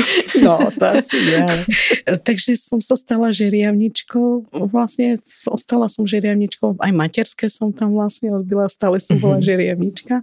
[0.45, 1.41] No, to asi je.
[2.21, 4.53] Takže som sa stala žeriavničkou.
[4.69, 5.17] Vlastne
[5.49, 9.45] ostala som žeriavničkou, aj materské som tam vlastne odbila, stále som bola mhm.
[9.49, 10.15] žeriavnička.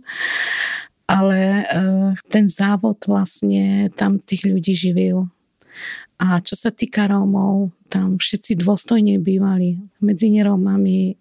[1.11, 5.27] Ale uh, ten závod vlastne tam tých ľudí živil.
[6.23, 9.83] A čo sa týka Rómov, tam všetci dôstojne bývali.
[9.99, 11.13] Medzi nerómami e,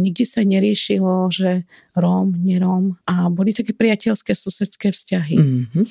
[0.00, 2.96] nikdy sa neriešilo, že Róm, neróm.
[3.04, 5.36] A boli také priateľské susedské vzťahy.
[5.36, 5.84] Mm-hmm.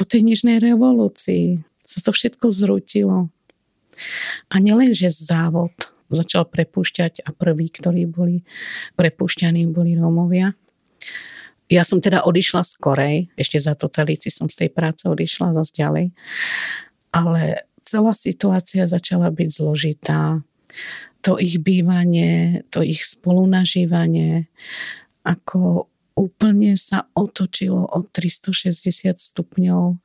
[0.00, 3.28] Po tej dnešnej revolúcii sa to všetko zrutilo.
[4.48, 5.76] A nielen, že závod
[6.10, 8.42] začal prepúšťať a prví, ktorí boli
[8.98, 10.56] prepúšťaní, boli Rómovia.
[11.70, 16.06] Ja som teda odišla skorej, ešte za totality som z tej práce odišla zase ďalej.
[17.14, 20.46] Ale celá situácia začala byť zložitá.
[21.26, 24.46] To ich bývanie, to ich spolunažívanie,
[25.26, 29.98] ako úplne sa otočilo o 360 stupňov.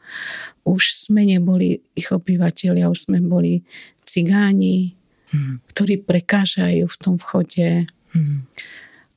[0.65, 3.61] Už sme neboli ich obyvateľia, už sme boli
[4.01, 4.97] cigáni,
[5.29, 5.61] hmm.
[5.69, 7.85] ktorí prekážajú v tom vchode.
[8.15, 8.49] Hmm.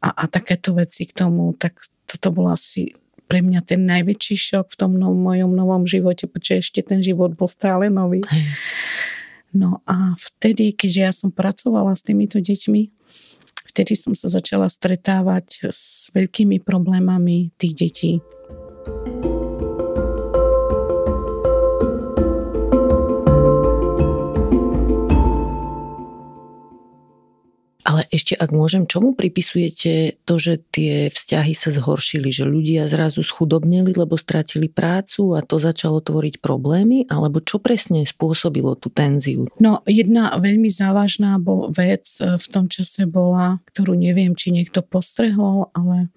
[0.05, 2.95] A, a takéto veci k tomu, tak toto bolo asi
[3.29, 7.37] pre mňa ten najväčší šok v tom no, mojom novom živote, pretože ešte ten život
[7.37, 8.25] bol stále nový.
[9.53, 12.83] No a vtedy, keďže ja som pracovala s týmito deťmi,
[13.69, 18.13] vtedy som sa začala stretávať s veľkými problémami tých detí.
[28.09, 33.95] Ešte, ak môžem, čomu pripisujete to, že tie vzťahy sa zhoršili, že ľudia zrazu schudobneli,
[33.95, 37.07] lebo stratili prácu a to začalo tvoriť problémy?
[37.09, 39.47] Alebo čo presne spôsobilo tú tenziu?
[39.63, 41.41] No, jedna veľmi závažná
[41.73, 46.11] vec v tom čase bola, ktorú neviem, či niekto postrehol, ale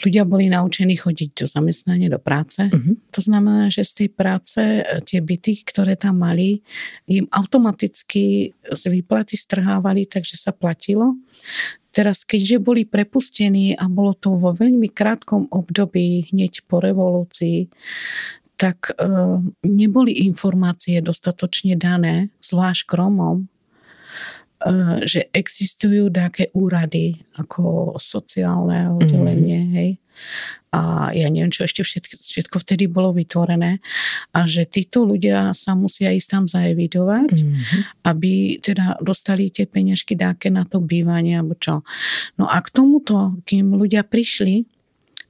[0.00, 2.66] ľudia boli naučení chodiť do zamestnania, do práce.
[2.66, 2.96] Uh-huh.
[3.12, 6.64] To znamená, že z tej práce e, tie byty, ktoré tam mali,
[7.06, 11.16] im automaticky z výplaty strhávali, takže sa platilo.
[11.90, 17.66] Teraz, keďže boli prepustení a bolo to vo veľmi krátkom období, hneď po revolúcii,
[18.60, 19.08] tak e,
[19.64, 23.48] neboli informácie dostatočne dané, zvlášť kromom,
[25.08, 29.76] že existujú nejaké úrady ako sociálne oddelenie, mm-hmm.
[29.76, 29.90] hej.
[30.70, 33.82] A ja neviem, čo ešte všetko, všetko vtedy bolo vytvorené.
[34.30, 37.82] A že títo ľudia sa musia ísť tam zaevidovať, mm-hmm.
[38.06, 41.82] aby teda dostali tie peňažky dáke na to bývanie, alebo čo.
[42.38, 44.68] No a k tomuto, kým ľudia prišli,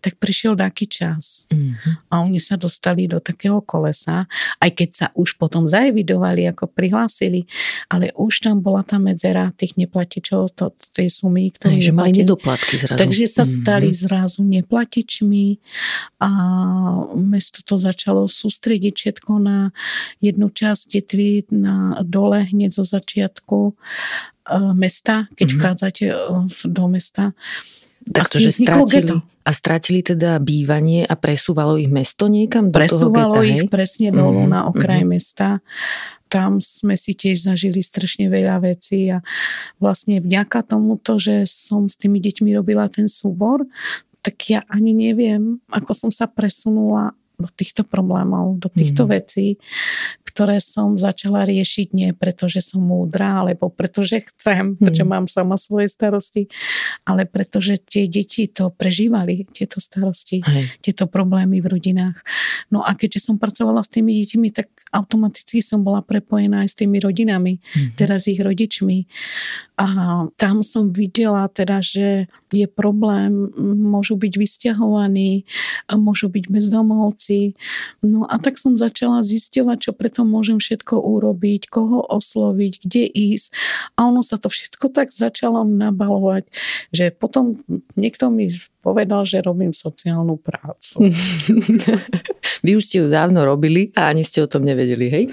[0.00, 1.46] tak prišiel taký čas.
[1.52, 2.08] Mm-hmm.
[2.08, 4.24] A oni sa dostali do takého kolesa,
[4.58, 7.44] aj keď sa už potom zaevidovali, ako prihlásili,
[7.92, 12.80] ale už tam bola tá medzera tých neplatičov, to, tej sumy, ktoré že mali nedoplatky
[12.80, 12.98] zrazu.
[12.98, 13.60] Takže sa mm-hmm.
[13.60, 15.46] stali zrazu neplatičmi
[16.24, 16.30] a
[17.14, 19.70] mesto to začalo sústrediť všetko na
[20.24, 23.72] jednu časť detvy na dole hneď zo začiatku e,
[24.72, 25.60] mesta, keď mm-hmm.
[25.60, 26.14] vchádzate e,
[26.70, 27.24] do mesta.
[28.00, 33.50] Takže stratili, a stratili teda bývanie a presúvalo ich mesto niekam do presúvalo toho geta,
[33.50, 33.70] ich hej?
[33.72, 35.16] presne dolu mm-hmm, na okraj mm-hmm.
[35.16, 35.48] mesta.
[36.30, 39.18] Tam sme si tiež zažili strašne veľa vecí a
[39.82, 43.66] vlastne vďaka tomuto, že som s tými deťmi robila ten súbor,
[44.20, 49.10] tak ja ani neviem, ako som sa presunula do týchto problémov, do týchto mm.
[49.10, 49.46] vecí,
[50.22, 54.84] ktoré som začala riešiť nie preto, že som múdra, alebo preto, že chcem, mm.
[54.84, 56.46] pretože mám sama svoje starosti,
[57.02, 60.78] ale preto, že tie deti to prežívali, tieto starosti, Hej.
[60.84, 62.20] tieto problémy v rodinách.
[62.70, 66.78] No a keďže som pracovala s tými deťmi, tak automaticky som bola prepojená aj s
[66.78, 67.98] tými rodinami, mm.
[67.98, 69.10] teraz ich rodičmi.
[69.80, 69.86] A
[70.36, 73.48] tam som videla teda, že je problém,
[73.80, 75.48] môžu byť vysťahovaní,
[75.96, 77.29] môžu byť bezdomovci.
[78.02, 83.48] No a tak som začala zisťovať, čo preto môžem všetko urobiť, koho osloviť, kde ísť.
[83.94, 86.50] A ono sa to všetko tak začalo nabalovať,
[86.90, 87.62] že potom
[87.94, 91.12] niekto mi povedal, že robím sociálnu prácu.
[92.64, 95.24] Vy už ste ju dávno robili a ani ste o tom nevedeli, hej?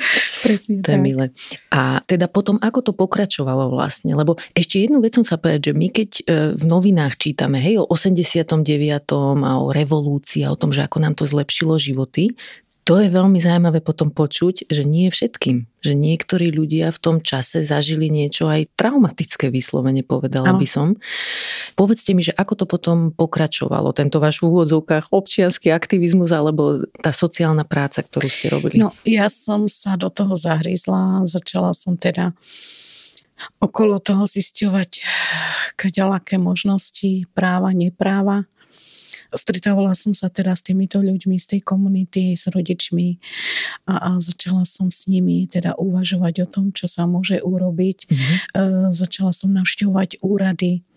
[0.43, 1.01] Presne To tak.
[1.03, 1.31] milé.
[1.71, 4.15] A teda potom, ako to pokračovalo vlastne?
[4.15, 6.23] Lebo ešte jednu vec som sa povedať, že my keď e,
[6.55, 8.63] v novinách čítame, hej, o 89.
[9.43, 12.36] a o revolúcii a o tom, že ako nám to zlepšilo životy,
[12.88, 15.67] to je veľmi zaujímavé potom počuť, že nie všetkým.
[15.84, 20.60] Že niektorí ľudia v tom čase zažili niečo aj traumatické vyslovene, povedala ano.
[20.63, 20.88] by som.
[21.76, 27.12] Povedzte mi, že ako to potom pokračovalo, tento váš v úvodzovkách občianský aktivizmus alebo tá
[27.12, 28.80] sociálna práca, ktorú ste robili?
[28.80, 32.32] No, ja som sa do toho zahryzla, začala som teda
[33.60, 35.04] okolo toho zisťovať
[35.76, 38.47] kaďalaké možnosti práva, nepráva
[39.34, 43.20] stretávala som sa teraz s týmito ľuďmi z tej komunity, s rodičmi
[43.90, 47.98] a, a začala som s nimi teda uvažovať o tom, čo sa môže urobiť.
[48.08, 48.36] Mm-hmm.
[48.56, 50.88] E, začala som navštevovať úrady,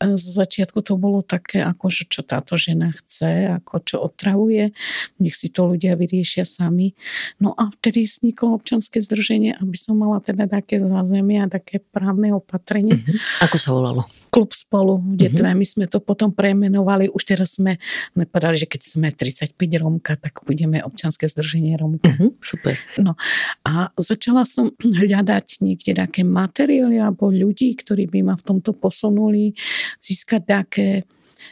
[0.00, 4.72] E, z začiatku to bolo také, ako že čo táto žena chce, ako čo otravuje,
[5.18, 6.94] nech si to ľudia vyriešia sami.
[7.40, 12.36] No a vtedy vzniklo občanské združenie, aby som mala teda také zázemie a také právne
[12.36, 13.00] opatrenie.
[13.00, 13.46] Uh-huh.
[13.48, 14.06] Ako sa volalo?
[14.36, 15.48] Klub spolu v Detve.
[15.48, 15.56] Uh-huh.
[15.56, 17.08] My sme to potom premenovali.
[17.08, 17.80] Už teraz sme,
[18.12, 22.12] sme povedali, že keď sme 35 Rómka, tak budeme občanské združenie Rómka.
[22.12, 22.36] Uh-huh.
[22.44, 22.76] Super.
[23.00, 23.16] No
[23.64, 29.56] a začala som hľadať niekde také materiály alebo ľudí, ktorí by ma v tomto posunuli
[30.04, 30.88] získať také,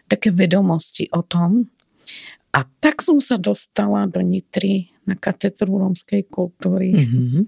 [0.05, 1.73] také vedomosti o tom.
[2.53, 7.43] A tak som sa dostala do Nitry na katedru rómskej kultúry, mm-hmm.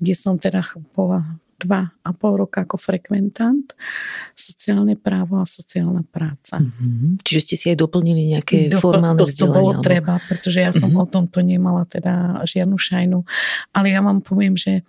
[0.00, 0.64] kde som teda
[0.96, 3.76] bola dva a pol roka ako frekventant,
[4.32, 6.58] sociálne právo a sociálna práca.
[6.58, 7.20] Mm-hmm.
[7.20, 9.28] Čiže ste si aj doplnili nejaké Dopl- formálne to?
[9.28, 9.84] To bolo alebo...
[9.84, 11.04] treba, pretože ja som mm-hmm.
[11.04, 13.20] o tomto nemala teda žiadnu šajnu.
[13.76, 14.80] Ale ja vám poviem, že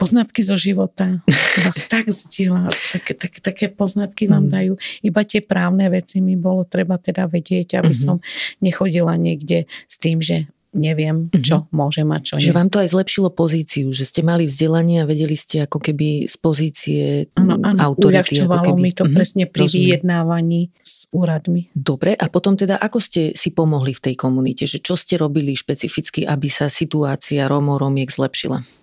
[0.00, 1.20] poznatky zo života
[1.60, 4.52] vás tak zdieľa, také, také, také poznatky vám mm.
[4.56, 4.72] dajú.
[5.04, 8.04] Iba tie právne veci mi bolo treba teda vedieť, aby mm-hmm.
[8.08, 8.24] som
[8.64, 11.42] nechodila niekde s tým, že neviem, mhm.
[11.42, 11.74] čo mm-hmm.
[11.74, 12.46] môže mať, čo nie.
[12.46, 16.30] Že vám to aj zlepšilo pozíciu, že ste mali vzdelanie a vedeli ste ako keby
[16.30, 17.02] z pozície
[17.34, 18.38] ano, ano, autority.
[18.38, 19.16] Uľahčovalo mi to mm-hmm.
[19.16, 19.80] presne pri Rozumiem.
[19.82, 21.70] vyjednávaní s úradmi.
[21.74, 24.64] Dobre, a potom teda ako ste si pomohli v tej komunite?
[24.66, 28.79] Že čo ste robili špecificky, aby sa situácia Romo Romiek zlepšila?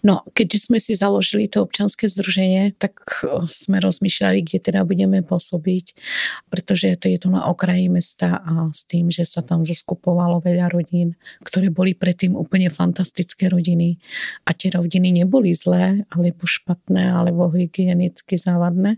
[0.00, 3.00] No, keďže sme si založili to občanské združenie, tak
[3.46, 5.96] sme rozmýšľali, kde teda budeme pôsobiť,
[6.48, 10.72] pretože to je to na okraji mesta a s tým, že sa tam zoskupovalo veľa
[10.72, 14.00] rodín, ktoré boli predtým úplne fantastické rodiny
[14.46, 18.96] a tie rodiny neboli zlé, alebo špatné, alebo hygienicky závadné,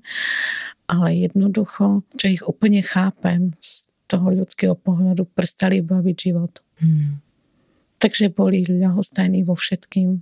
[0.87, 6.61] ale jednoducho, čo ich úplne chápem z toho ľudského pohľadu, prestali baviť život.
[6.85, 7.25] Hmm.
[7.97, 10.21] Takže boli ľahostajní vo všetkým.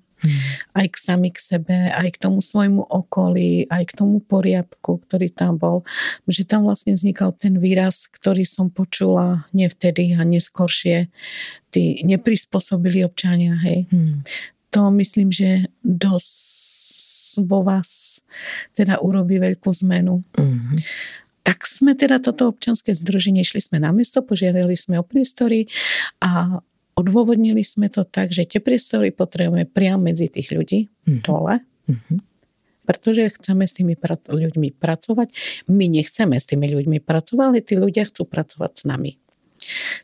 [0.76, 5.32] Aj k sami k sebe, aj k tomu svojmu okolí, aj k tomu poriadku, ktorý
[5.32, 5.82] tam bol.
[6.28, 11.08] Že tam vlastne vznikal ten výraz, ktorý som počula nevtedy a neskoršie.
[11.70, 13.86] Tí neprispôsobili občania, hej.
[13.90, 14.26] Hmm.
[14.70, 18.20] To myslím, že dosť vo vás
[18.74, 20.26] teda urobí veľkú zmenu.
[20.34, 20.74] Hmm
[21.50, 25.66] tak sme teda toto občanské združenie, šli sme na mesto, požiadali sme o priestory
[26.20, 26.60] a
[27.00, 31.24] Odôvodnili sme to tak, že tie priestory potrebujeme priamo medzi tých ľudí mm-hmm.
[31.24, 32.18] dole, mm-hmm.
[32.84, 35.28] pretože chceme s tými pra- ľuďmi pracovať.
[35.72, 39.12] My nechceme s tými ľuďmi pracovať, ale tí ľudia chcú pracovať s nami.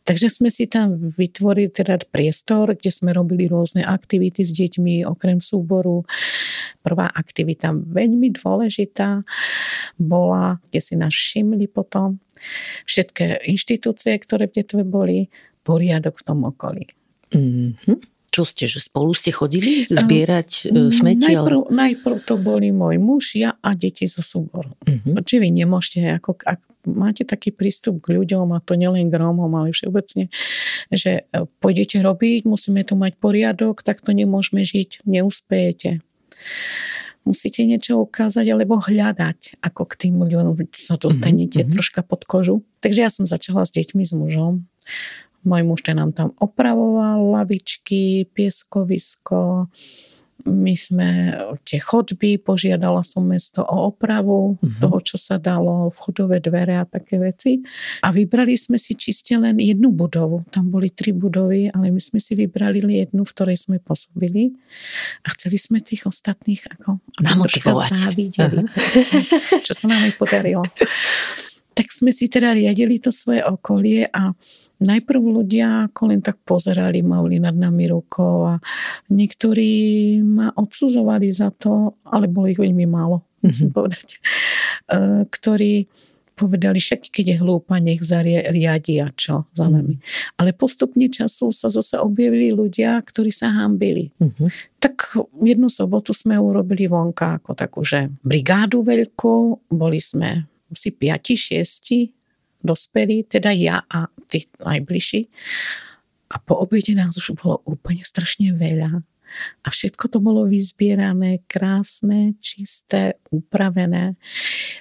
[0.04, 5.40] Takže sme si tam vytvorili teda priestor, kde sme robili rôzne aktivity s deťmi, okrem
[5.40, 6.04] súboru.
[6.84, 9.24] Prvá aktivita veľmi dôležitá
[9.96, 12.20] bola, kde si nás všimli potom,
[12.84, 15.32] všetky inštitúcie, ktoré v detve boli,
[15.66, 16.86] poriadok v tom okolí.
[17.34, 18.14] Mm-hmm.
[18.30, 21.32] Čo ste, že spolu ste chodili zbierať uh, smeti?
[21.32, 24.76] Najprv, najprv to boli môj muž, ja a deti zo súboru.
[24.84, 25.16] Uh-huh.
[25.24, 29.48] Čiže vy nemôžete, ako, ak máte taký prístup k ľuďom, a to nielen k Rómom,
[29.56, 30.28] ale všeobecne,
[30.92, 36.04] že e, pôjdete robiť, musíme tu mať poriadok, tak to nemôžeme žiť, neuspejete
[37.26, 41.74] musíte niečo ukázať alebo hľadať, ako k tým ľuďom sa dostanete mm-hmm.
[41.74, 42.62] troška pod kožu.
[42.80, 44.70] Takže ja som začala s deťmi, s mužom.
[45.46, 49.70] Môj muž ten nám tam opravoval lavičky, pieskovisko,
[50.46, 51.08] my sme
[51.66, 54.78] tie chodby, požiadala som mesto o opravu uh-huh.
[54.78, 57.58] toho, čo sa dalo, vchodové dvere a také veci.
[58.06, 60.46] A vybrali sme si čiste len jednu budovu.
[60.54, 64.54] Tam boli tri budovy, ale my sme si vybrali jednu, v ktorej sme pôsobili.
[65.26, 67.90] A chceli sme tých ostatných ako namotivovať.
[68.06, 68.62] Závideli,
[69.66, 70.62] čo sa nám aj podarilo
[71.76, 74.32] tak sme si teda riadili to svoje okolie a
[74.80, 78.56] najprv ľudia ako len tak pozerali, mali nad nami rukou a
[79.12, 83.76] niektorí ma odsudzovali za to, ale bolo ich veľmi málo, musím mm-hmm.
[83.76, 84.18] povedať, e,
[85.28, 85.72] ktorí
[86.36, 89.72] povedali, však keď je hlúpa, nech zariadi a čo za mhm.
[89.72, 89.94] nami.
[90.36, 94.12] Ale postupne času sa zase objavili ľudia, ktorí sa hambili.
[94.20, 94.48] Mm-hmm.
[94.76, 101.36] Tak jednu sobotu sme urobili vonka ako takú, že brigádu veľkú, boli sme si piati,
[101.36, 102.16] šiesti
[102.66, 105.30] dospelí, teda ja a tí najbližší.
[106.34, 109.06] A po obede nás už bolo úplne strašne veľa.
[109.62, 114.16] A všetko to bolo vyzbierané, krásne, čisté, upravené.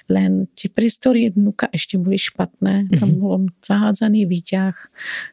[0.08, 2.88] Len tie priestory jednoducha ešte boli špatné.
[2.88, 2.98] Mm-hmm.
[2.98, 3.18] Tam mhm.
[3.20, 4.74] bol zahádzaný výťah,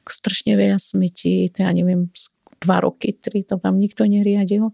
[0.05, 2.11] strašne veľa smetí, ja neviem,
[2.61, 4.71] dva roky, tri, to tam nikto neriadil.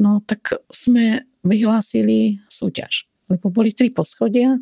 [0.00, 4.58] No tak sme vyhlásili súťaž lebo boli tri poschodia,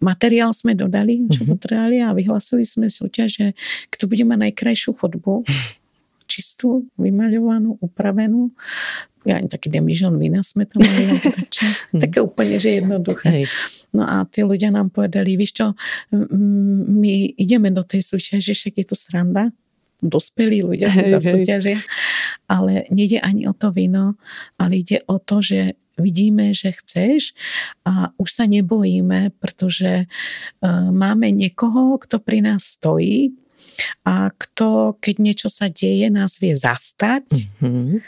[0.00, 1.52] materiál sme dodali, čo mm-hmm.
[1.52, 3.46] potrebovali a vyhlasili sme súťaž, že
[3.92, 5.44] kto bude mať najkrajšiu chodbu,
[6.26, 8.50] čistú, vymaľovanú, upravenú.
[9.22, 11.06] Ja ani taký demižon vína sme tam mali.
[11.96, 12.02] Mhm.
[12.02, 13.28] Také úplne, že jednoduché.
[13.30, 13.44] Hej.
[13.94, 15.72] No a tí ľudia nám povedali, víš čo,
[16.12, 19.54] my ideme do tej súťaže, však je to sranda,
[20.04, 21.80] dospelí ľudia sa súťažia,
[22.44, 24.20] ale nejde ani o to víno,
[24.60, 27.32] ale ide o to, že vidíme, že chceš
[27.84, 30.06] a už sa nebojíme, pretože e,
[30.92, 33.32] máme niekoho, kto pri nás stojí
[34.04, 37.28] a kto, keď niečo sa deje, nás vie zastať
[37.60, 38.00] mm-hmm.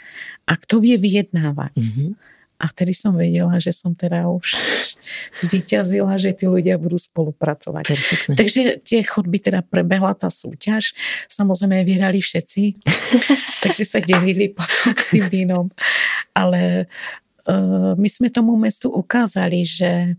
[0.49, 1.75] a kto vie vyjednávať.
[1.77, 2.11] Mm-hmm.
[2.59, 4.59] A vtedy som vedela, že som teda už
[5.39, 7.87] zvíťazila, že tí ľudia budú spolupracovať.
[7.87, 8.35] Perfektne.
[8.35, 10.91] Takže tie chodby teda prebehla tá súťaž.
[11.31, 12.83] Samozrejme vyhrali všetci,
[13.63, 15.71] takže sa delili potom s tým vínom.
[16.35, 16.91] Ale
[17.97, 20.15] my sme tomu mestu ukázali, že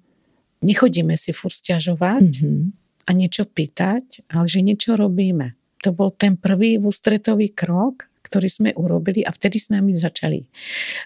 [0.63, 2.61] nechodíme si furt stiažovať mm-hmm.
[3.07, 5.55] a niečo pýtať, ale že niečo robíme.
[5.87, 10.45] To bol ten prvý ústretový krok, ktorý sme urobili a vtedy s nami začali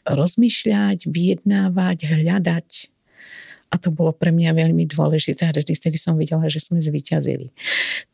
[0.04, 2.93] rozmýšľať, vyjednávať, hľadať
[3.74, 7.50] a to bolo pre mňa veľmi dôležité a vtedy som videla, že sme zvyťazili.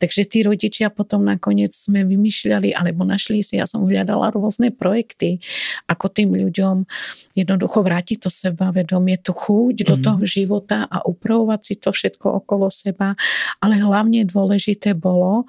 [0.01, 5.45] Takže tí rodičia potom nakoniec sme vymýšľali alebo našli si, ja som hľadala rôzne projekty,
[5.85, 6.89] ako tým ľuďom
[7.37, 9.87] jednoducho vrátiť to sebavedomie, tú chuť mm.
[9.93, 10.03] do mhm.
[10.09, 13.13] toho života a upravovať si to všetko okolo seba,
[13.61, 15.45] ale hlavne dôležité bolo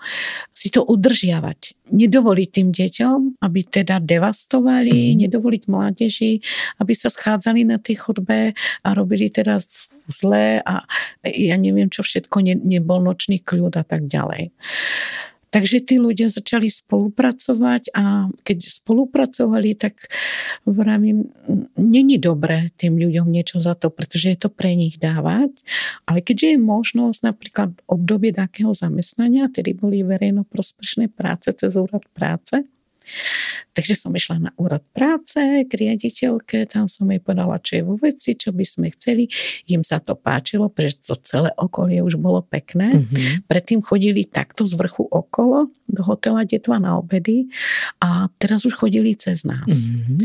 [0.51, 5.27] si to udržiavať nedovoliť tým deťom, aby teda devastovali, mm.
[5.27, 6.39] nedovoliť mládeži,
[6.79, 9.59] aby sa schádzali na tej chodbe a robili teda
[10.11, 10.85] zlé a
[11.23, 14.51] ja neviem čo všetko, ne, nebol nočný kľud a tak ďalej.
[15.51, 19.99] Takže tí ľudia začali spolupracovať a keď spolupracovali, tak
[20.63, 21.27] vravím,
[21.75, 25.51] není dobré tým ľuďom niečo za to, pretože je to pre nich dávať,
[26.07, 32.63] ale keďže je možnosť napríklad obdobie takého zamestnania, tedy boli verejnoprospešné práce cez úrad práce,
[33.71, 37.95] Takže som išla na úrad práce k riaditeľke, tam som jej povedala, čo je vo
[37.95, 39.31] veci, čo by sme chceli.
[39.71, 42.91] Im sa to páčilo, pretože to celé okolie už bolo pekné.
[42.91, 43.47] Mm-hmm.
[43.47, 47.47] Predtým chodili takto z vrchu okolo do hotela Detva na obedy
[48.03, 49.71] a teraz už chodili cez nás.
[49.71, 50.19] Mm-hmm.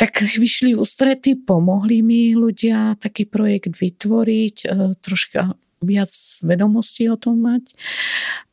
[0.00, 6.12] Tak vyšli ústrety, pomohli mi ľudia taký projekt vytvoriť, e, troška viac
[6.44, 7.72] vedomostí o tom mať.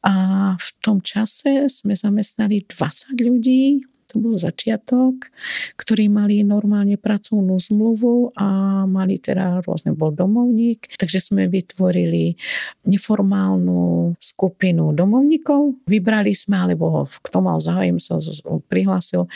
[0.03, 0.13] A
[0.55, 5.27] v tom čase sme zamestnali 20 ľudí, to bol začiatok,
[5.75, 8.47] ktorí mali normálne pracovnú zmluvu a
[8.87, 12.39] mali teda rôzne, bol domovník, takže sme vytvorili
[12.87, 15.83] neformálnu skupinu domovníkov.
[15.91, 18.15] Vybrali sme, alebo kto mal záujem, sa
[18.71, 19.27] prihlásil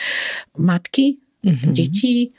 [0.56, 1.72] matky, mm-hmm.
[1.76, 2.32] detí,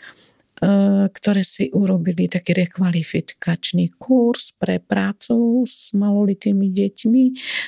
[1.10, 7.24] ktoré si urobili taký rekvalifikačný kurz pre prácu s malolitými deťmi,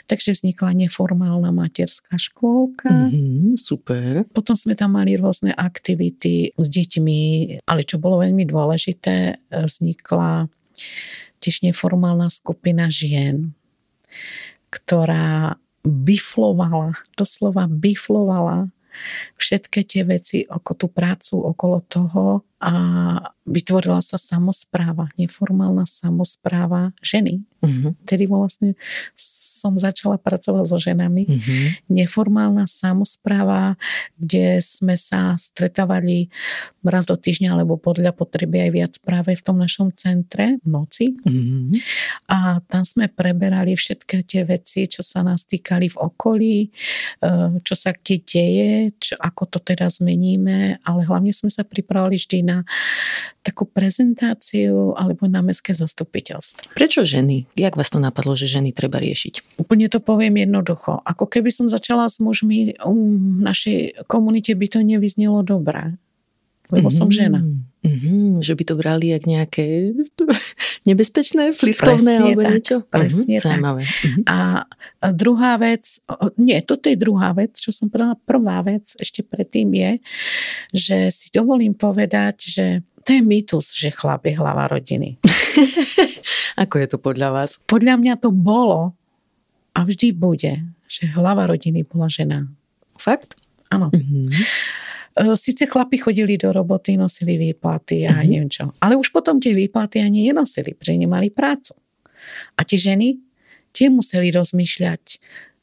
[0.06, 2.86] takže vznikla neformálna materská škôlka.
[2.86, 4.22] Mm-hmm, super.
[4.30, 7.20] Potom sme tam mali rôzne aktivity s deťmi,
[7.66, 10.46] ale čo bolo veľmi dôležité, e, vznikla
[11.42, 13.58] tiež neformálna skupina žien,
[14.70, 18.70] ktorá biflovala, doslova biflovala
[19.36, 22.72] všetky tie veci, ako tú prácu okolo toho a
[23.44, 27.44] vytvorila sa samozpráva, neformálna samozpráva ženy.
[27.60, 27.92] Uh-huh.
[28.04, 28.76] Tedy vlastne
[29.16, 31.28] som začala pracovať so ženami.
[31.28, 31.68] Uh-huh.
[31.92, 33.76] Neformálna samozpráva,
[34.16, 36.32] kde sme sa stretávali
[36.84, 41.12] raz do týždňa, alebo podľa potreby aj viac práve v tom našom centre v noci.
[41.24, 41.68] Uh-huh.
[42.32, 46.68] A tam sme preberali všetky tie veci, čo sa nás týkali v okolí, e,
[47.60, 52.38] čo sa keď deje, čo, ako to teda zmeníme, ale hlavne sme sa pripravili vždy
[52.44, 52.62] na na
[53.42, 56.72] takú prezentáciu alebo na mestské zastupiteľstvo.
[56.72, 57.50] Prečo ženy?
[57.58, 59.58] Jak vás to napadlo, že ženy treba riešiť?
[59.60, 61.02] Úplne to poviem jednoducho.
[61.02, 65.98] Ako keby som začala s mužmi v našej komunite by to nevyznelo dobré.
[66.72, 66.96] Lebo mm-hmm.
[66.96, 67.14] som mhm.
[67.14, 67.40] žena.
[67.84, 69.92] Mm-hmm, že by to brali jak nejaké
[70.88, 72.76] nebezpečné, flirtovné alebo tak, niečo?
[72.88, 73.60] Presne mm-hmm, tak.
[73.60, 74.24] Mm-hmm.
[74.24, 74.38] A
[75.12, 76.00] druhá vec,
[76.40, 78.16] nie, toto je druhá vec, čo som povedala.
[78.24, 79.92] Prvá vec ešte predtým je,
[80.72, 82.66] že si dovolím povedať, že
[83.04, 85.20] to je mýtus, že chlap je hlava rodiny.
[86.64, 87.60] Ako je to podľa vás?
[87.68, 88.96] Podľa mňa to bolo
[89.76, 92.48] a vždy bude, že hlava rodiny bola žena.
[92.96, 93.36] Fakt?
[93.68, 93.92] Áno.
[93.92, 94.24] Mm-hmm.
[95.14, 98.28] E, Sice chlapi chodili do roboty, nosili výplaty a mm-hmm.
[98.30, 98.64] neviem čo.
[98.82, 101.78] Ale už potom tie výplaty ani nenosili, pretože nemali prácu.
[102.58, 103.22] A tie ženy,
[103.70, 105.02] tie museli rozmýšľať,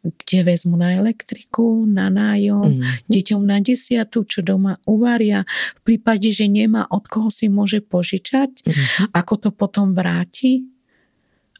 [0.01, 3.05] kde vezmu na elektriku, na nájom, mm-hmm.
[3.05, 5.45] deťom na desiatu, čo doma uvaria.
[5.77, 9.13] V prípade, že nemá od koho si môže požičať, mm-hmm.
[9.13, 10.65] ako to potom vráti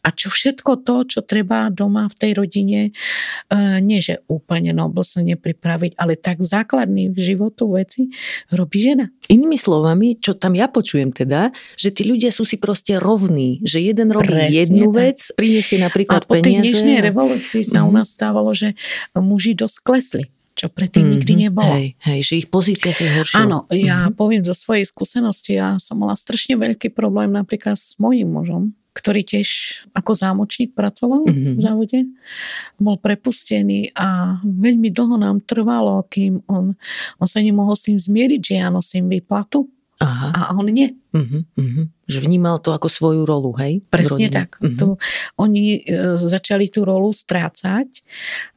[0.01, 2.91] a čo všetko to, čo treba doma v tej rodine, e,
[3.85, 8.09] nie že úplne noblsne pripraviť, ale tak základný v životu veci
[8.49, 9.13] robí žena.
[9.29, 13.77] Inými slovami, čo tam ja počujem teda, že tí ľudia sú si proste rovní, že
[13.77, 14.97] jeden robí Presne jednu tak.
[14.97, 17.87] vec, priniesie napríklad a po tej dnešnej revolúcii sa mm.
[17.87, 18.73] u nás stávalo, že
[19.13, 21.15] muži dosť klesli čo predtým mm-hmm.
[21.15, 21.73] nikdy nebolo.
[21.73, 23.39] Hej, hej, že ich pozícia sa zhoršila.
[23.47, 24.19] Áno, ja mm-hmm.
[24.19, 29.23] poviem zo svojej skúsenosti, ja som mala strašne veľký problém napríklad s mojím mužom, ktorý
[29.23, 29.49] tiež
[29.95, 31.55] ako zámočník pracoval mm-hmm.
[31.55, 31.99] v závode.
[32.75, 36.75] Bol prepustený a veľmi dlho nám trvalo, kým on,
[37.19, 39.71] on sa nemohol s tým zmieriť, že ja nosím výplatu
[40.03, 40.27] Aha.
[40.33, 40.91] a on nie.
[41.13, 41.85] Uh-huh, uh-huh.
[42.09, 43.85] Že vnímal to ako svoju rolu, hej?
[43.87, 44.57] Presne tak.
[44.57, 44.75] Uh-huh.
[44.75, 44.87] Tu,
[45.37, 48.01] oni e, začali tú rolu strácať,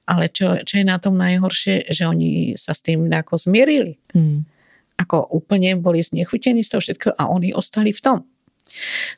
[0.09, 4.01] ale čo, čo je na tom najhoršie, že oni sa s tým ako zmierili.
[4.17, 4.43] Uh-huh
[4.95, 8.19] Ako úplne boli znechutení z toho všetkého a oni ostali v tom.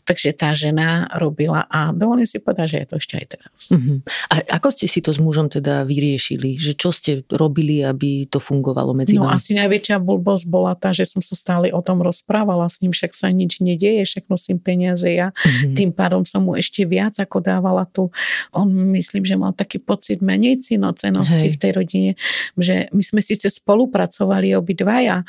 [0.05, 3.59] Takže tá žena robila a dovolím si povedať, že je to ešte aj teraz.
[3.73, 3.99] Uh-huh.
[4.31, 6.61] A ako ste si to s mužom teda vyriešili?
[6.61, 9.37] Že čo ste robili, aby to fungovalo medzi no, vami?
[9.39, 13.13] asi najväčšia blbosť bola tá, že som sa stále o tom rozprávala s ním, však
[13.17, 15.33] sa nič nedieje, však nosím peniaze ja.
[15.33, 15.75] Uh-huh.
[15.75, 18.13] Tým pádom som mu ešte viac ako dávala tu.
[18.53, 22.11] On myslím, že mal taký pocit menej cinocenosti v tej rodine,
[22.57, 25.23] že my sme síce spolupracovali obidvaja,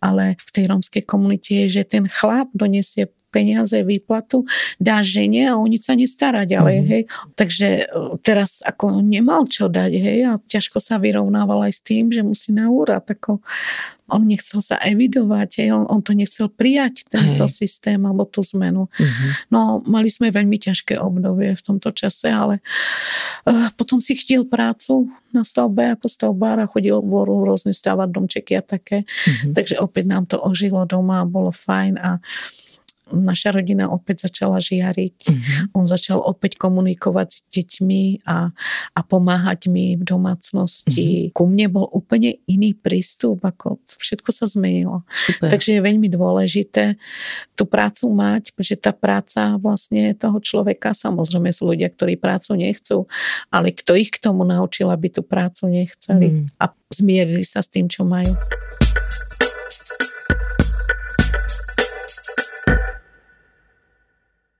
[0.00, 4.46] ale v tej rómskej komunite je, že ten chlap donesie peniaze, výplatu,
[4.78, 6.92] dá žene a o nič sa nestará ďalej, mm-hmm.
[6.94, 7.02] hej.
[7.34, 7.84] Takže e,
[8.22, 12.54] teraz ako nemal čo dať, hej, a ťažko sa vyrovnával aj s tým, že musí
[12.54, 13.42] na úrad, ako
[14.04, 17.52] on nechcel sa evidovať, hej, on, on to nechcel prijať, tento hej.
[17.52, 18.86] systém alebo tú zmenu.
[19.00, 19.30] Mm-hmm.
[19.48, 22.60] No, mali sme veľmi ťažké obdobie v tomto čase, ale
[23.48, 28.60] uh, potom si chtiel prácu na stavbe ako stavbár a chodil v rôzne stavať domčeky
[28.60, 29.08] a také.
[29.08, 29.52] Mm-hmm.
[29.56, 32.63] Takže opäť nám to ožilo doma, bolo fajn a uh,
[33.12, 35.18] naša rodina opäť začala žiariť.
[35.28, 35.76] Uh-huh.
[35.76, 38.48] On začal opäť komunikovať s deťmi a,
[38.96, 41.28] a pomáhať mi v domácnosti.
[41.28, 41.36] Uh-huh.
[41.36, 45.04] Ku mne bol úplne iný prístup, ako všetko sa zmenilo.
[45.12, 45.52] Super.
[45.52, 46.96] Takže je veľmi dôležité
[47.52, 53.04] tú prácu mať, pretože tá práca vlastne toho človeka, samozrejme sú ľudia, ktorí prácu nechcú,
[53.52, 56.62] ale kto ich k tomu naučil, aby tú prácu nechceli uh-huh.
[56.62, 58.32] a zmierili sa s tým, čo majú.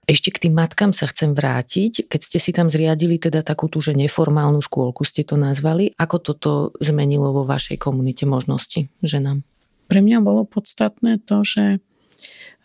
[0.04, 2.12] Ešte k tým matkám sa chcem vrátiť.
[2.12, 6.16] Keď ste si tam zriadili teda takú tú, že neformálnu škôlku ste to nazvali, ako
[6.20, 9.40] toto zmenilo vo vašej komunite možnosti ženám?
[9.88, 11.80] Pre mňa bolo podstatné to, že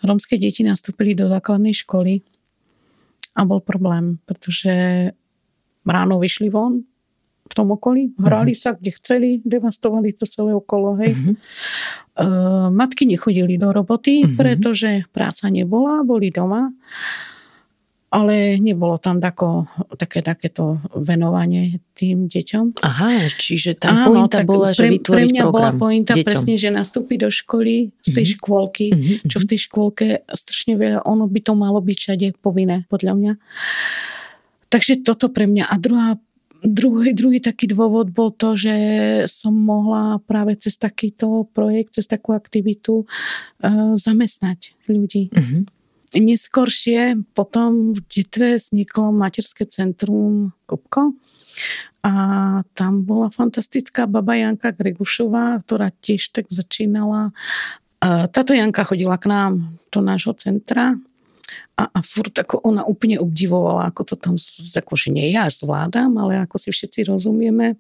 [0.04, 2.24] rómske deti nastúpili do základnej školy
[3.36, 5.08] a bol problém, pretože
[5.88, 6.84] ráno vyšli von
[7.50, 8.62] v tom okolí, hrali uh-huh.
[8.62, 11.18] sa kde chceli, devastovali to celé okolo, hej.
[11.18, 11.34] Uh-huh.
[12.20, 14.38] Uh, matky nechodili do roboty, uh-huh.
[14.38, 16.70] pretože práca nebola, boli doma
[18.10, 22.82] ale nebolo tam tako, také takéto venovanie tým deťom.
[22.82, 26.26] Aha, čiže tam Áno, pointa bola, že pre, pre mňa bola pointa deťom.
[26.26, 28.36] presne, že nastúpi do školy z tej mm-hmm.
[28.42, 29.30] škôlky, mm-hmm.
[29.30, 33.34] čo v tej škôlke strašne veľa, ono by to malo byť všade povinné, podľa mňa.
[34.74, 35.70] Takže toto pre mňa.
[35.70, 36.18] A druhá
[36.60, 38.76] Druhý, druhý taký dôvod bol to, že
[39.32, 45.32] som mohla práve cez takýto projekt, cez takú aktivitu uh, zamestnať ľudí.
[45.32, 45.64] Uh-huh.
[46.10, 51.14] Neskôršie potom v Detve vzniklo materské centrum Kopko
[52.02, 52.14] a
[52.74, 57.36] tam bola fantastická baba Janka Gregušová, ktorá tiež tak začínala.
[58.02, 59.52] Táto Janka chodila k nám
[59.92, 60.96] do nášho centra
[61.76, 64.36] a, a furt ako ona úplne obdivovala, ako to tam,
[64.76, 67.76] ako že nie ja zvládam, ale ako si všetci rozumieme,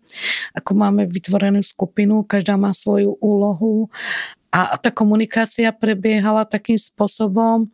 [0.55, 3.87] ako máme vytvorenú skupinu, každá má svoju úlohu
[4.49, 7.69] a tá komunikácia prebiehala takým spôsobom,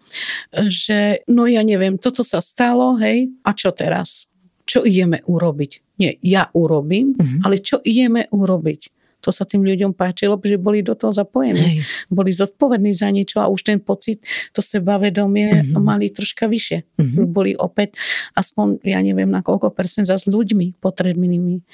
[0.67, 4.27] že no ja neviem, toto sa stalo, hej, a čo teraz?
[4.67, 5.95] Čo ideme urobiť?
[6.01, 7.47] Nie, ja urobím, uh-huh.
[7.47, 8.91] ale čo ideme urobiť?
[9.23, 11.81] To sa tým ľuďom páčilo, že boli do toho zapojení.
[11.81, 12.07] Hej.
[12.13, 14.21] Boli zodpovední za niečo a už ten pocit,
[14.53, 15.81] to sebavedomie uh-huh.
[15.81, 16.85] mali troška vyššie.
[16.99, 17.25] Uh-huh.
[17.25, 17.97] Boli opäť
[18.37, 21.65] aspoň, ja neviem na koľko percent za s ľuďmi potrebnými.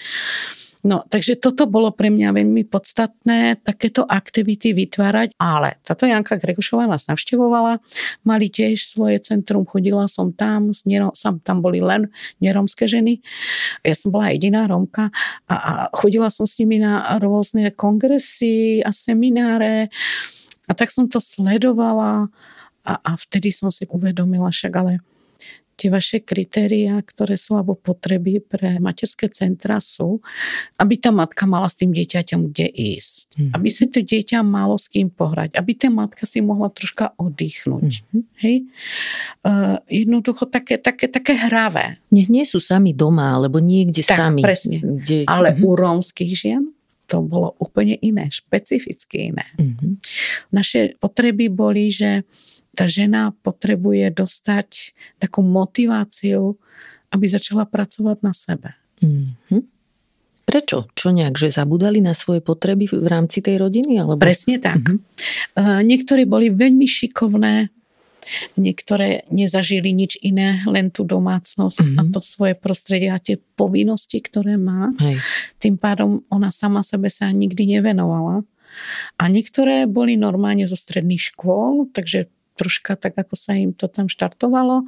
[0.81, 6.89] No, takže toto bolo pre mňa veľmi podstatné, takéto aktivity vytvárať, ale táto Janka Grekušová
[6.89, 7.77] nás navštevovala,
[8.25, 10.73] mali tiež svoje centrum, chodila som tam,
[11.13, 12.09] sam, tam boli len
[12.41, 13.21] neromské ženy,
[13.85, 15.13] ja som bola jediná Romka
[15.45, 19.93] a, a chodila som s nimi na rôzne kongresy a semináre
[20.65, 22.33] a tak som to sledovala
[22.81, 25.05] a, a vtedy som si uvedomila však, ale
[25.81, 30.21] tie vaše kritéria, ktoré sú alebo potreby pre materské centra sú,
[30.77, 33.25] aby tá matka mala s tým dieťaťom kde ísť.
[33.33, 33.53] Mm-hmm.
[33.57, 35.57] Aby si to dieťa malo s kým pohrať.
[35.57, 38.05] Aby tá matka si mohla troška oddychnúť.
[38.05, 38.23] Mm-hmm.
[38.45, 38.55] Hej?
[39.41, 41.97] Uh, jednoducho také, také, také hravé.
[42.13, 44.45] Nech nie sú sami doma, alebo niekde tak, sami.
[44.45, 44.77] presne.
[44.77, 45.25] Kde...
[45.25, 45.65] Ale mm-hmm.
[45.65, 46.63] u rómskych žien
[47.09, 49.49] to bolo úplne iné, špecificky iné.
[49.57, 49.91] Mm-hmm.
[50.53, 52.23] Naše potreby boli, že
[52.71, 56.55] tá žena potrebuje dostať takú motiváciu,
[57.11, 58.69] aby začala pracovať na sebe.
[59.03, 59.61] Mm-hmm.
[60.47, 60.91] Prečo?
[60.95, 63.99] Čo nejak, že zabudali na svoje potreby v rámci tej rodiny?
[63.99, 64.19] Alebo...
[64.19, 64.83] Presne tak.
[64.83, 64.99] Mm-hmm.
[65.55, 67.71] Uh, niektorí boli veľmi šikovné,
[68.55, 71.99] niektoré nezažili nič iné, len tú domácnosť mm-hmm.
[71.99, 74.91] a to svoje prostredie a tie povinnosti, ktoré má.
[74.99, 75.19] Hej.
[75.59, 78.43] Tým pádom ona sama sebe sa nikdy nevenovala.
[79.19, 84.11] A niektoré boli normálne zo stredných škôl, takže troška tak, ako sa im to tam
[84.11, 84.83] štartovalo,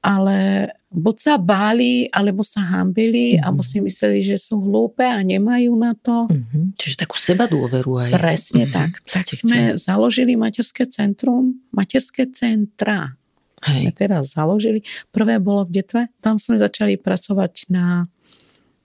[0.00, 3.44] ale buď sa báli, alebo sa hambili, mm-hmm.
[3.44, 6.28] alebo si mysleli, že sú hlúpe a nemajú na to.
[6.28, 6.64] Mm-hmm.
[6.76, 8.10] Čiže takú seba dôveru aj.
[8.14, 8.76] Presne mm-hmm.
[8.76, 8.90] tak.
[9.08, 9.80] Tak sme chceli.
[9.80, 13.16] založili materské centrum, materské centra.
[13.62, 13.88] Hej.
[13.88, 14.82] Sme teraz založili.
[15.14, 16.02] Prvé bolo v Detve.
[16.18, 18.06] Tam sme začali pracovať na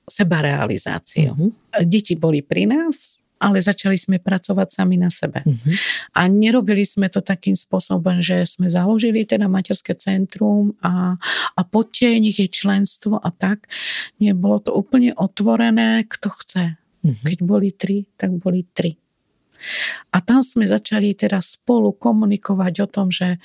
[0.07, 1.35] sebarealizáciu.
[1.35, 1.83] Mm-hmm.
[1.83, 5.45] Deti boli pri nás, ale začali sme pracovať sami na sebe.
[5.45, 5.73] Uh-huh.
[6.17, 11.17] A nerobili sme to takým spôsobom, že sme založili teda materské centrum a,
[11.53, 13.69] a poďte, nech je členstvo a tak.
[14.17, 16.65] Nie, bolo to úplne otvorené, kto chce.
[17.05, 17.25] Uh-huh.
[17.25, 18.97] Keď boli tri, tak boli tri.
[20.13, 23.41] A tam sme začali teda spolu komunikovať o tom, že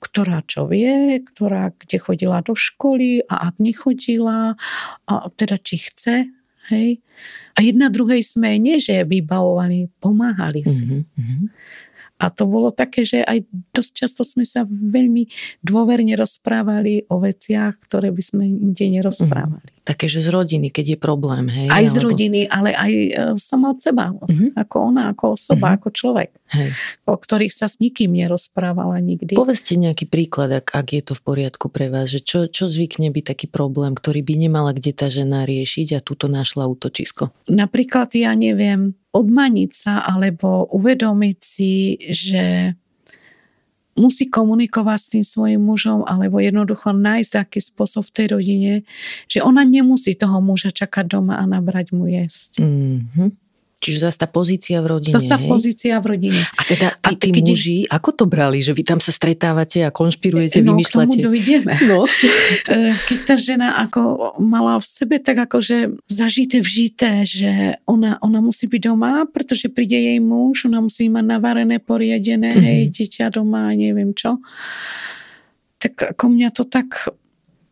[0.00, 4.56] ktorá čo vie, ktorá kde chodila do školy a ak nechodila,
[5.04, 6.32] a teda či chce,
[6.72, 7.02] hej.
[7.58, 11.04] A jedna druhej sme nie, že vybavovali, pomáhali si.
[11.04, 11.42] Mm-hmm.
[12.20, 15.24] A to bolo také, že aj dosť často sme sa veľmi
[15.64, 19.64] dôverne rozprávali o veciach, ktoré by sme inde nerozprávali.
[19.64, 19.78] Mm.
[19.80, 21.72] Také, že z rodiny, keď je problém, hej?
[21.72, 21.88] Aj alebo...
[21.88, 23.10] z rodiny, ale aj e,
[23.40, 24.12] sama od seba.
[24.12, 24.52] Mm-hmm.
[24.52, 25.78] Ako ona, ako osoba, mm-hmm.
[25.80, 26.30] ako človek.
[26.52, 26.70] Hej.
[27.08, 29.32] O ktorých sa s nikým nerozprávala nikdy.
[29.34, 33.08] Povedzte nejaký príklad, ak, ak je to v poriadku pre vás, že čo, čo zvykne
[33.08, 37.32] byť taký problém, ktorý by nemala kde tá žena riešiť a túto našla útočisko?
[37.48, 42.74] Napríklad, ja neviem, odmaniť sa alebo uvedomiť si, že
[43.98, 48.72] musí komunikovať s tým svojim mužom alebo jednoducho nájsť taký spôsob v tej rodine,
[49.28, 52.62] že ona nemusí toho muža čakať doma a nabrať mu jesť.
[52.64, 53.49] Mm-hmm.
[53.80, 55.16] Čiže zase tá pozícia v rodine.
[55.16, 55.48] Zasa hej?
[55.48, 56.44] pozícia v rodine.
[56.44, 57.44] A teda tí, a tí keď...
[57.48, 58.60] muži, ako to brali?
[58.60, 61.16] Že vy tam sa stretávate a konšpirujete, no, vymýšľate?
[61.16, 61.74] No, dojdeme.
[61.88, 62.00] No.
[62.70, 68.38] E, keď tá žena ako mala v sebe tak akože zažité vžité, že ona, ona
[68.44, 72.66] musí byť doma, pretože príde jej muž, ona musí mať navarené, poriadené, mm-hmm.
[72.68, 74.38] hej, dieťa doma, neviem čo.
[75.80, 77.10] Tak ako mňa to tak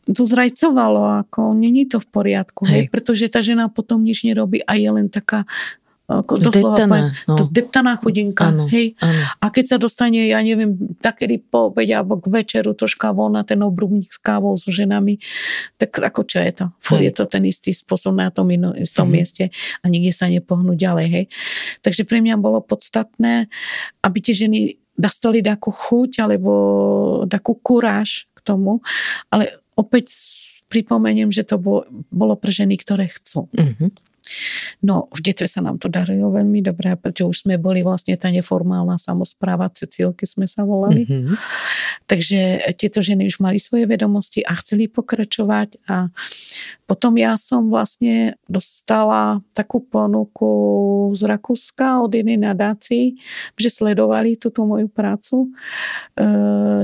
[0.08, 2.72] to zrajcovalo, ako není to v poriadku, hej.
[2.72, 5.44] hej, pretože tá žena potom nič nerobí a je len taká
[6.08, 7.36] ako doslova poviem, no.
[7.36, 8.48] to zdeptaná chudinka.
[8.48, 8.96] Ano, hej?
[8.96, 9.28] Ano.
[9.44, 13.44] A keď sa dostane, ja neviem, takedy po obede alebo k večeru troška von na
[13.44, 15.20] ten obrubník s kávou s ženami,
[15.76, 16.66] tak ako čo je to?
[16.80, 19.12] Fúr je to ten istý spôsob na tom ino, istom mm.
[19.12, 21.06] mieste a nikde sa nepohnú ďalej.
[21.12, 21.24] Hej?
[21.84, 23.52] Takže pre mňa bolo podstatné,
[24.00, 26.52] aby tie ženy dostali takú chuť alebo
[27.28, 28.80] takú kuráž k tomu,
[29.28, 30.08] ale opäť
[30.72, 33.48] pripomeniem, že to bolo, bolo pre ženy, ktoré chcú.
[33.52, 34.07] Mm-hmm.
[34.84, 38.30] No, v detve sa nám to darilo veľmi dobre, pretože už sme boli vlastne tá
[38.30, 41.04] neformálna samozpráva, Cecílky sme sa volali.
[41.08, 41.36] Mm-hmm.
[42.06, 42.40] Takže
[42.78, 46.12] tieto ženy už mali svoje vedomosti a chceli pokračovať a
[46.88, 50.48] potom ja som vlastne dostala takú ponuku
[51.12, 53.20] z Rakúska od jednej nadácii,
[53.60, 55.52] že sledovali túto moju prácu,
[56.16, 56.28] e,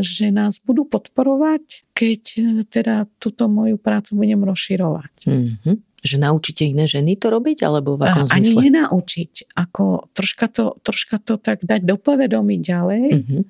[0.05, 2.22] že nás budú podporovať, keď
[2.68, 5.14] teda túto moju prácu budem rozširovať.
[5.24, 8.61] Mm-hmm že naučíte iné ženy to robiť, alebo v akom Ani zmysle?
[8.61, 13.42] Ani nenaučiť, ako troška to, troška to tak dať do povedomí ďalej, mm-hmm.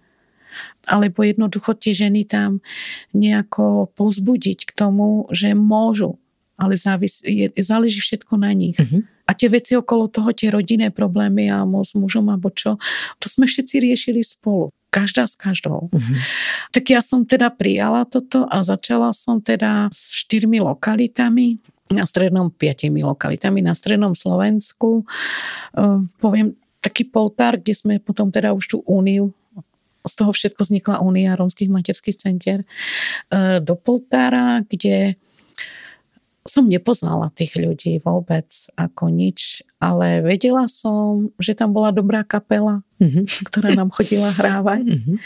[0.94, 2.62] alebo jednoducho tie ženy tam
[3.10, 6.14] nejako pozbudiť k tomu, že môžu,
[6.54, 8.78] ale závis, je, záleží všetko na nich.
[8.78, 9.02] Mm-hmm.
[9.24, 12.78] A tie veci okolo toho, tie rodinné problémy a s mužom alebo čo,
[13.18, 15.90] to sme všetci riešili spolu každá s každou.
[15.90, 16.16] Uh-huh.
[16.70, 21.58] Tak ja som teda prijala toto a začala som teda s štyrmi lokalitami
[21.94, 25.06] na strednom, piatimi lokalitami na strednom Slovensku.
[25.78, 29.32] Ehm, poviem taký poltár, kde sme potom teda už tú úniu
[30.04, 32.68] z toho všetko vznikla Únia rómskych materských centier
[33.32, 35.16] ehm, do Poltára, kde
[36.44, 38.44] som nepoznala tých ľudí vôbec
[38.76, 43.24] ako nič, ale vedela som, že tam bola dobrá kapela, mm-hmm.
[43.48, 44.92] ktorá nám chodila hrávať.
[44.92, 45.16] Mm-hmm.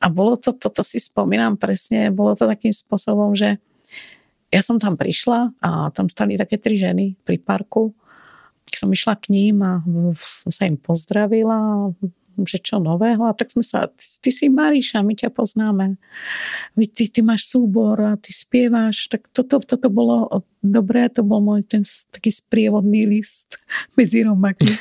[0.00, 3.60] A bolo to, toto si spomínam presne, bolo to takým spôsobom, že
[4.54, 7.90] ja som tam prišla a tam stali také tri ženy pri parku.
[8.70, 9.82] Som išla k ním a
[10.18, 11.90] som sa im pozdravila,
[12.42, 13.22] že čo nového.
[13.26, 15.94] A tak sme sa, ty si Mariša, my ťa poznáme.
[16.74, 19.06] Ty, ty máš súbor a ty spievaš.
[19.10, 23.58] Tak toto, toto bolo dobré, to bol môj ten taký sprievodný list
[23.98, 24.74] medzi Romakmi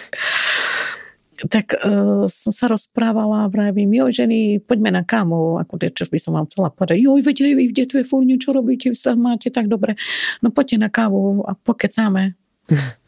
[1.49, 6.19] tak uh, som sa rozprávala a vravím, jo ženy, poďme na kámu, ako čo by
[6.21, 9.49] som vám chcela povedať, joj, veď vy v detve fúr niečo robíte, vy sa máte
[9.49, 9.97] tak dobre,
[10.45, 12.37] no poďte na kávu a pokecáme.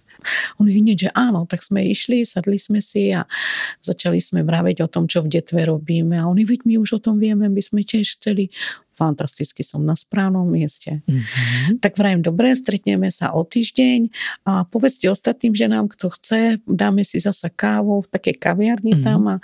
[0.57, 3.30] On hneď, že áno, tak sme išli, sadli sme si a
[3.82, 6.17] začali sme vraviť o tom, čo v detve robíme.
[6.17, 8.49] A oni, veď my už o tom vieme, my sme tiež chceli
[8.96, 11.04] fantasticky som na správnom mieste.
[11.04, 11.84] Mm-hmm.
[11.84, 14.10] Tak vrajím, dobre, stretneme sa o týždeň
[14.48, 19.06] a povedzte ostatným ženám, kto chce, dáme si zasa kávu v takej kaviarni mm-hmm.
[19.06, 19.36] tam a,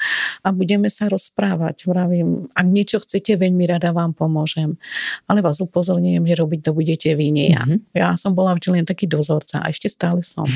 [0.41, 1.83] a budeme sa rozprávať.
[1.83, 4.79] Vravím, ak niečo chcete, veľmi rada vám pomôžem.
[5.27, 7.67] Ale vás upozorňujem, že robiť to budete vy, nie ja.
[7.67, 7.91] Mm-hmm.
[7.91, 10.47] Ja som bola vždy len taký dozorca a ešte stále som.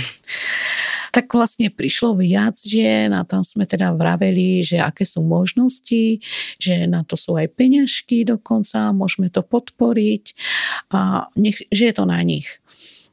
[1.15, 6.19] Tak vlastne prišlo viac žien a tam sme teda vraveli, že aké sú možnosti,
[6.59, 10.35] že na to sú aj peňažky dokonca, môžeme to podporiť
[10.91, 12.59] a nech, že je to na nich.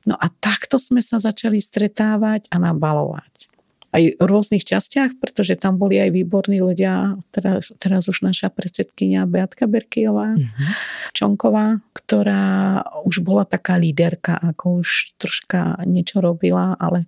[0.03, 3.52] No a takto sme sa začali stretávať a nabalovať
[3.93, 9.29] aj v rôznych častiach, pretože tam boli aj výborní ľudia, teraz, teraz už naša predsedkynia
[9.29, 10.69] Beatka Berkijová, mm-hmm.
[11.13, 17.05] Čonková, ktorá už bola taká líderka, ako už troška niečo robila, ale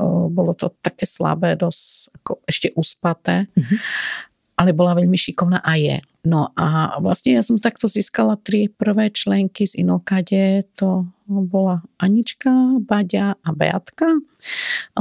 [0.00, 3.52] o, bolo to také slabé, dosť ako ešte uspaté.
[3.52, 4.30] Mm-hmm
[4.62, 5.98] ale bola veľmi šikovná a je.
[6.22, 12.78] No a vlastne ja som takto získala tri prvé členky z Inokade, to bola Anička,
[12.78, 14.06] Baďa a Beatka.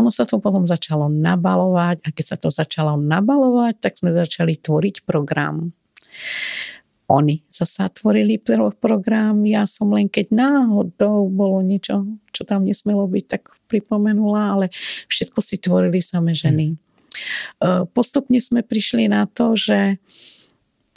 [0.01, 4.57] Ono sa to potom začalo nabalovať a keď sa to začalo nabalovať, tak sme začali
[4.57, 5.77] tvoriť program.
[7.11, 8.41] Oni zasa tvorili
[8.81, 14.65] program, ja som len keď náhodou bolo niečo, čo tam nesmelo byť, tak pripomenula, ale
[15.11, 16.73] všetko si tvorili samé ženy.
[16.73, 16.90] Hmm.
[17.93, 19.99] Postupne sme prišli na to, že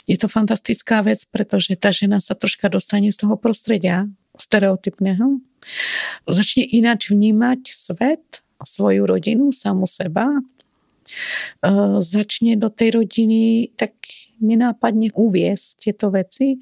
[0.05, 4.05] je to fantastická vec, pretože tá žena sa troška dostane z toho prostredia
[4.37, 5.41] stereotypného.
[6.29, 10.29] Začne ináč vnímať svet, svoju rodinu, samu seba.
[12.01, 13.93] Začne do tej rodiny tak
[14.41, 16.61] nenápadne uviesť tieto veci.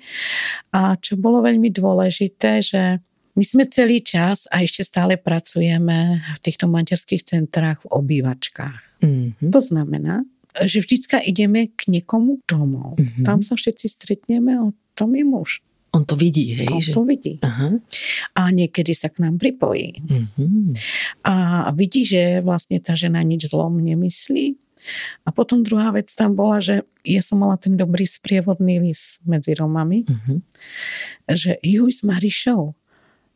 [0.72, 6.39] A čo bolo veľmi dôležité, že my sme celý čas a ešte stále pracujeme v
[6.41, 8.84] týchto materských centrách v obývačkách.
[9.01, 9.49] Mm-hmm.
[9.49, 10.21] To znamená,
[10.61, 13.01] že vždycka ideme k niekomu domov.
[13.01, 13.25] Mm-hmm.
[13.25, 15.65] Tam sa všetci stretneme a tom je muž.
[15.93, 16.69] On to vidí, hej?
[16.73, 16.93] On že...
[16.93, 17.38] to vidí.
[17.45, 17.77] Aha.
[18.34, 20.01] A niekedy sa k nám pripojí.
[20.01, 20.73] Mm-hmm.
[21.21, 24.57] A vidí, že vlastne tá žena nič zlom nemyslí.
[25.21, 29.53] A potom druhá vec tam bola, že ja som mala ten dobrý sprievodný list medzi
[29.53, 30.38] Romami, mm-hmm.
[31.29, 32.73] že juj s Marišou,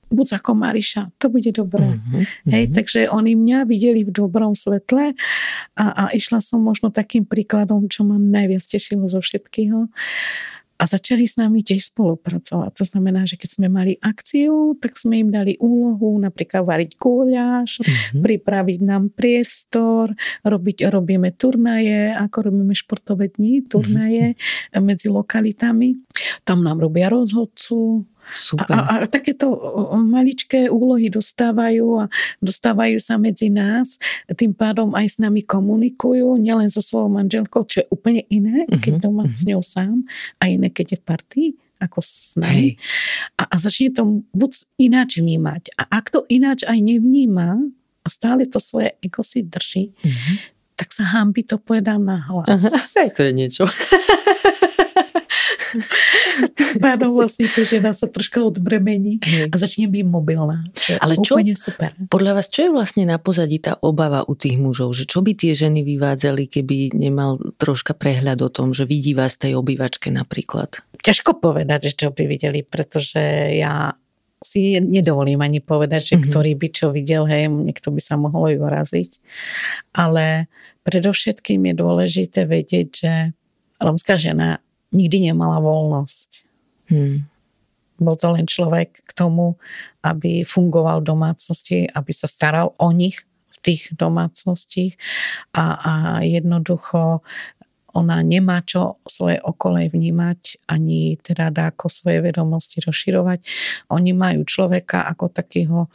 [0.08, 2.00] buď ako Mariša, to bude dobré.
[2.00, 2.24] Mm-hmm.
[2.48, 5.12] Hej, takže oni mňa videli v dobrom svetle
[5.76, 9.92] a, a išla som možno takým príkladom, čo ma najviac tešilo zo všetkého.
[10.78, 12.70] A začali s nami tiež spolupracovať.
[12.78, 17.82] To znamená, že keď sme mali akciu, tak sme im dali úlohu napríklad variť kúľaž,
[17.82, 18.22] mm-hmm.
[18.22, 20.14] pripraviť nám priestor,
[20.46, 24.86] robiť, robíme turnaje, ako robíme športové dni, turnaje mm-hmm.
[24.86, 25.98] medzi lokalitami.
[26.46, 28.68] Tam nám robia rozhodcu, Super.
[28.70, 29.56] A, a takéto
[29.96, 32.06] maličké úlohy dostávajú a
[32.44, 34.02] dostávajú sa medzi nás,
[34.36, 38.80] tým pádom aj s nami komunikujú, nielen so svojou manželkou, čo je úplne iné, uh-huh,
[38.80, 39.40] keď to má uh-huh.
[39.40, 40.04] s ňou sám
[40.40, 42.74] a iné, keď je v partii ako s nami.
[43.38, 44.52] A, a začne to buď
[44.82, 45.78] ináč vnímať.
[45.78, 47.62] A ak to ináč aj nevníma
[48.02, 50.36] a stále to svoje ego si drží, uh-huh.
[50.74, 52.50] tak sa hambi to povedá na hlas.
[52.50, 53.64] Aha, to je niečo.
[56.78, 60.66] pádom vlastne to žena sa troška odbremení a začne byť mobilná.
[60.74, 61.92] Čo Ale čo, super.
[62.08, 64.96] Podľa vás, čo je vlastne na pozadí tá obava u tých mužov?
[64.96, 69.36] Že čo by tie ženy vyvádzali, keby nemal troška prehľad o tom, že vidí vás
[69.36, 70.80] tej obývačke napríklad?
[71.04, 73.22] Ťažko povedať, že čo by videli, pretože
[73.58, 73.94] ja
[74.42, 76.30] si nedovolím ani povedať, že mm-hmm.
[76.30, 79.12] ktorý by čo videl, hej, niekto by sa mohol aj uraziť.
[79.98, 80.46] Ale
[80.86, 83.14] predovšetkým je dôležité vedieť, že
[83.82, 84.62] romská žena
[84.94, 86.47] nikdy nemala voľnosť.
[86.88, 87.28] Hmm.
[87.98, 89.58] Bol to len človek k tomu,
[90.06, 94.94] aby fungoval v domácnosti, aby sa staral o nich v tých domácností
[95.58, 97.26] a, a jednoducho
[97.98, 103.42] ona nemá čo svoje okolie vnímať, ani teda dá ako svoje vedomosti rozširovať.
[103.90, 105.90] Oni majú človeka ako takého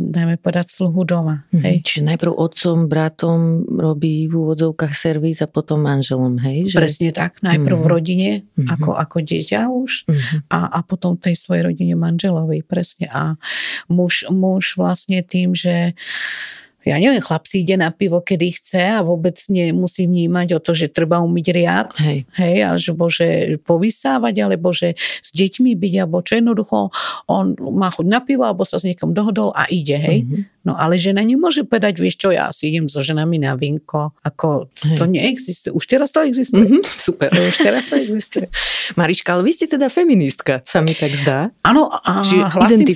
[0.00, 1.44] dajme povedať, sluhu doma.
[1.52, 1.62] Mm-hmm.
[1.64, 1.76] Hej?
[1.84, 3.40] Čiže najprv otcom, bratom
[3.76, 6.72] robí v úvodzovkách servis a potom manželom, hej?
[6.72, 6.76] Že...
[6.80, 7.44] Presne tak.
[7.44, 7.84] Najprv mm-hmm.
[7.84, 8.72] v rodine, mm-hmm.
[8.72, 10.38] ako, ako dieťa už mm-hmm.
[10.48, 13.12] a, a potom tej svojej rodine manželovi, presne.
[13.12, 13.36] A
[13.92, 15.92] muž, muž vlastne tým, že
[16.82, 20.74] ja neviem, chlap si ide na pivo, kedy chce a vôbec nemusí vnímať o to,
[20.74, 26.20] že treba umyť riad, hej, hej alebo že povysávať, alebo že s deťmi byť, alebo
[26.26, 26.90] čo jednoducho
[27.30, 30.26] on má chuť na pivo, alebo sa s niekým dohodol a ide, hej.
[30.26, 30.42] Mm-hmm.
[30.62, 34.70] No ale žena nemôže povedať, vieš čo, ja si idem so ženami na vinko, ako
[34.86, 34.94] hej.
[34.94, 35.74] to neexistuje.
[35.74, 36.62] Už teraz to existuje.
[36.62, 37.34] Mm-hmm, super.
[37.34, 38.46] Už teraz to existuje.
[39.00, 41.50] Mariška, ale vy ste teda feministka, sa mi tak zdá.
[41.66, 42.86] Áno, a hlasím,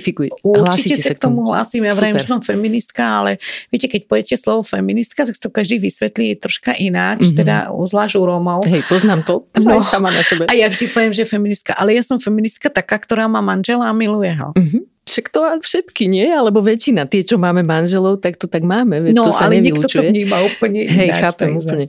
[0.47, 3.35] určite sa k tomu hlasím, ja vrajím, že som feministka, ale
[3.77, 7.37] viete, keď poviete slovo feministka, tak to každý vysvetlí troška ináč, mm-hmm.
[7.37, 8.65] teda zvlášť u Rómov.
[8.65, 10.49] Hej, poznám to, no, sama na sebe.
[10.49, 13.93] A ja vždy poviem, že feministka, ale ja som feministka taká, ktorá má manžela a
[13.93, 14.49] miluje ho.
[14.57, 14.83] Mm-hmm.
[15.07, 16.27] Však to všetky, nie?
[16.27, 18.99] Alebo väčšina, tie, čo máme manželov, tak to tak máme.
[18.99, 21.63] Veď no, to sa ale niekto to vníma úplne Hej, ináč, chápem takže.
[21.63, 21.85] úplne.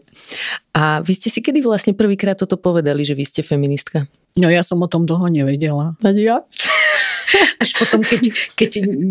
[0.70, 4.06] A vy ste si kedy vlastne prvýkrát toto povedali, že vy ste feministka?
[4.38, 5.98] No ja som o tom dlho nevedela.
[6.06, 6.46] Ani ja?
[7.62, 8.70] Až potom, keď, keď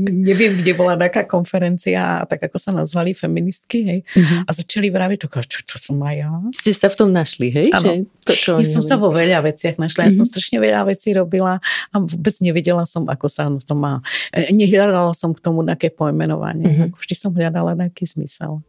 [0.10, 4.48] neviem, kde bola taká konferencia, tak ako sa nazvali feministky, hej, uh-huh.
[4.48, 6.32] a začali vraviť, to, čo, čo som aj ja.
[6.54, 7.68] Ste sa v tom našli, hej?
[7.72, 7.92] Že
[8.26, 10.08] to, čo ja som sa vo veľa veciach našla.
[10.08, 10.20] Ja uh-huh.
[10.24, 11.60] som strašne veľa vecí robila
[11.92, 14.02] a vôbec nevedela som, ako sa to má.
[14.34, 16.92] E, nehľadala som k tomu také pojmenovanie.
[16.92, 17.00] Uh-huh.
[17.00, 18.62] Vždy som hľadala nejaký zmysel.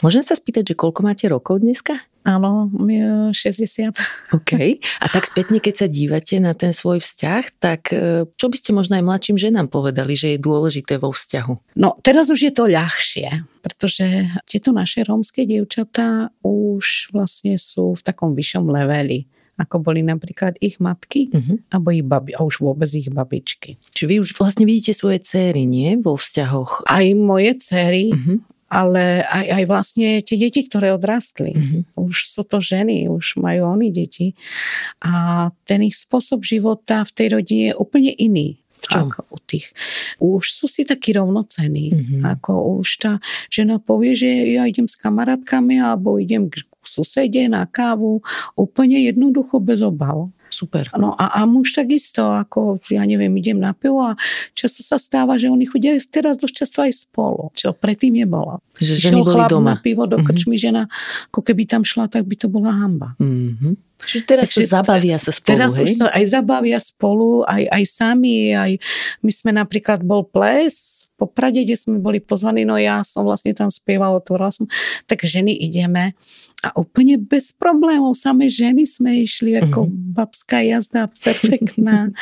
[0.00, 2.00] Môžem sa spýtať, že koľko máte rokov dneska?
[2.20, 2.68] Áno,
[3.32, 3.96] 60.
[4.36, 4.52] OK.
[5.00, 8.76] A tak spätne, keď sa dívate na ten svoj vzťah, tak e, čo by ste
[8.76, 11.80] možno aj mladším ženám povedali, že je dôležité vo vzťahu?
[11.80, 14.04] No, teraz už je to ľahšie, pretože
[14.44, 19.28] tieto naše rómske dievčatá už vlastne sú v takom vyššom leveli
[19.60, 21.60] ako boli napríklad ich matky, uh-huh.
[21.68, 23.76] alebo ich babi, a už vôbec ich babičky.
[23.92, 26.00] Čiže vy už vlastne vidíte svoje céry, nie?
[26.00, 26.88] Vo vzťahoch.
[26.88, 28.40] Aj moje céry, uh-huh
[28.70, 31.52] ale aj, aj vlastne tie deti, ktoré odrastli.
[31.52, 31.82] Mm-hmm.
[31.98, 34.38] Už sú to ženy, už majú oni deti.
[35.02, 38.62] A ten ich spôsob života v tej rodine je úplne iný.
[38.80, 39.12] Čo?
[39.12, 39.66] Ako u tých.
[40.22, 41.92] Už sú si takí rovnocení.
[41.92, 42.22] Mm-hmm.
[42.38, 43.12] Ako už tá
[43.52, 48.24] žena povie, že ja idem s kamarátkami alebo idem k susede na kávu.
[48.56, 50.32] Úplne jednoducho bez obav.
[50.50, 50.90] Super.
[50.98, 54.18] No a, a muž takisto, ako ja neviem, idem na pivo a
[54.52, 58.60] často sa stáva, že oni chodia teraz dosť často aj spolu, čo predtým nebolo.
[58.76, 59.74] Že ženy boli doma.
[59.74, 60.26] na pivo do mm-hmm.
[60.26, 60.90] krčmy, žena,
[61.30, 63.14] ako keby tam šla, tak by to bola hamba.
[63.22, 63.89] Mm-hmm.
[64.00, 65.92] Čiže teraz Takže, sa zabavia sa spolu, Teraz hej?
[65.92, 68.80] sa aj zabavia spolu, aj, aj sami, aj
[69.20, 73.52] my sme napríklad bol ples po Prade, kde sme boli pozvaní, no ja som vlastne
[73.52, 74.64] tam spievala, otvorila som,
[75.04, 76.16] tak ženy ideme
[76.64, 80.16] a úplne bez problémov, samé ženy sme išli ako mm-hmm.
[80.16, 82.12] babská jazda, perfektná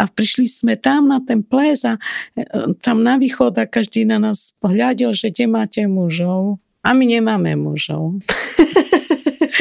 [0.00, 2.00] a prišli sme tam na ten ples a
[2.32, 2.40] e,
[2.80, 7.56] tam na východ a každý na nás pohľadil, že kde máte mužov a my nemáme
[7.60, 8.20] mužov.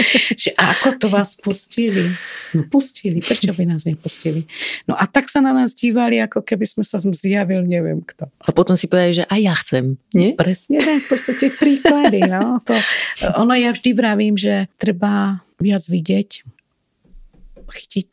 [0.43, 2.13] že ako to vás pustili?
[2.55, 4.47] No pustili, prečo by nás nepustili?
[4.87, 8.31] No a tak sa na nás dívali, ako keby sme sa zjavil, neviem kto.
[8.43, 9.85] A potom si povedali, že aj ja chcem,
[10.15, 10.31] nie?
[10.35, 12.23] Presne tak, to sú tie príklady.
[12.25, 12.63] No.
[12.63, 12.75] To,
[13.39, 16.47] ono ja vždy vravím, že treba viac vidieť,
[17.67, 18.11] chytiť,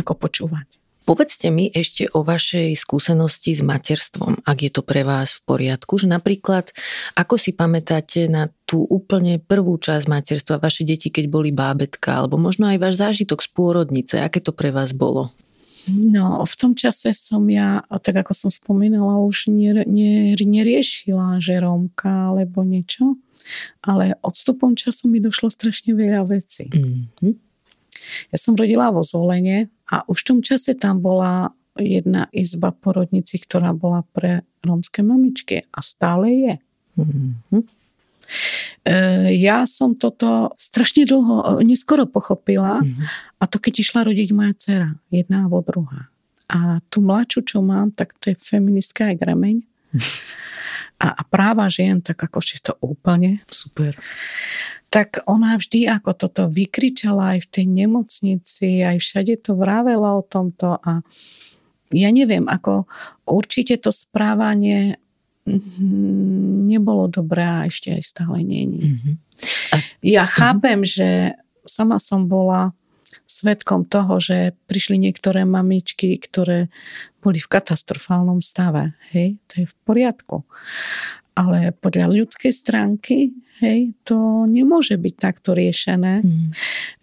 [0.00, 0.83] ako počúvať.
[1.04, 6.00] Povedzte mi ešte o vašej skúsenosti s materstvom, ak je to pre vás v poriadku,
[6.00, 6.72] že napríklad,
[7.12, 12.40] ako si pamätáte na tú úplne prvú časť materstva, vaše deti, keď boli bábetka, alebo
[12.40, 15.28] možno aj váš zážitok z pôrodnice, aké to pre vás bolo?
[15.92, 19.52] No, v tom čase som ja, tak ako som spomínala, už
[20.40, 23.20] neriešila, že Rómka alebo niečo,
[23.84, 26.72] ale odstupom času mi došlo strašne veľa vecí.
[26.72, 27.53] Mm-hmm.
[28.32, 33.38] Ja som rodila vo Zolene a už v tom čase tam bola jedna izba porodnici,
[33.42, 36.54] ktorá bola pre rómske mamičky a stále je.
[36.94, 37.62] Mm-hmm.
[39.36, 43.04] Ja som toto strašne dlho, neskoro pochopila mm-hmm.
[43.36, 46.08] a to keď išla rodiť moja dcera, jedna alebo druhá.
[46.48, 49.56] A tú mladšiu, čo mám, tak to je feministka aj gremeň.
[50.94, 53.42] A, a práva žien, tak ako je to úplne.
[53.50, 53.98] Super
[54.94, 60.22] tak ona vždy ako toto vykričala aj v tej nemocnici, aj všade to vravela o
[60.22, 61.02] tomto a
[61.90, 62.86] ja neviem, ako
[63.26, 64.94] určite to správanie
[65.50, 68.94] mm, nebolo dobré a ešte aj stále není.
[68.94, 69.14] Mm-hmm.
[70.06, 70.94] Ja chápem, mm-hmm.
[70.94, 71.08] že
[71.66, 72.70] sama som bola
[73.26, 76.70] svetkom toho, že prišli niektoré mamičky, ktoré
[77.18, 78.94] boli v katastrofálnom stave.
[79.10, 80.36] Hej, to je v poriadku.
[81.34, 86.50] Ale podľa ľudskej stránky Hej, to nemôže byť takto riešené, mm.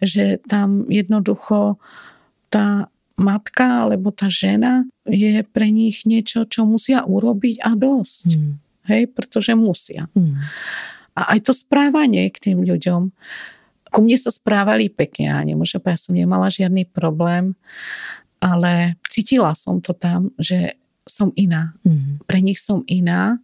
[0.04, 1.80] že tam jednoducho
[2.52, 8.28] tá matka alebo tá žena je pre nich niečo, čo musia urobiť a dosť.
[8.36, 8.52] Mm.
[8.92, 10.12] Hej, pretože musia.
[10.12, 10.44] Mm.
[11.16, 13.16] A aj to správanie k tým ľuďom.
[13.92, 17.56] Ku mne sa správali pekne, ja nemôžem ja som nemala žiadny problém,
[18.44, 20.76] ale cítila som to tam, že
[21.12, 21.76] som iná.
[21.84, 22.24] Mm.
[22.24, 23.36] Pre nich som iná.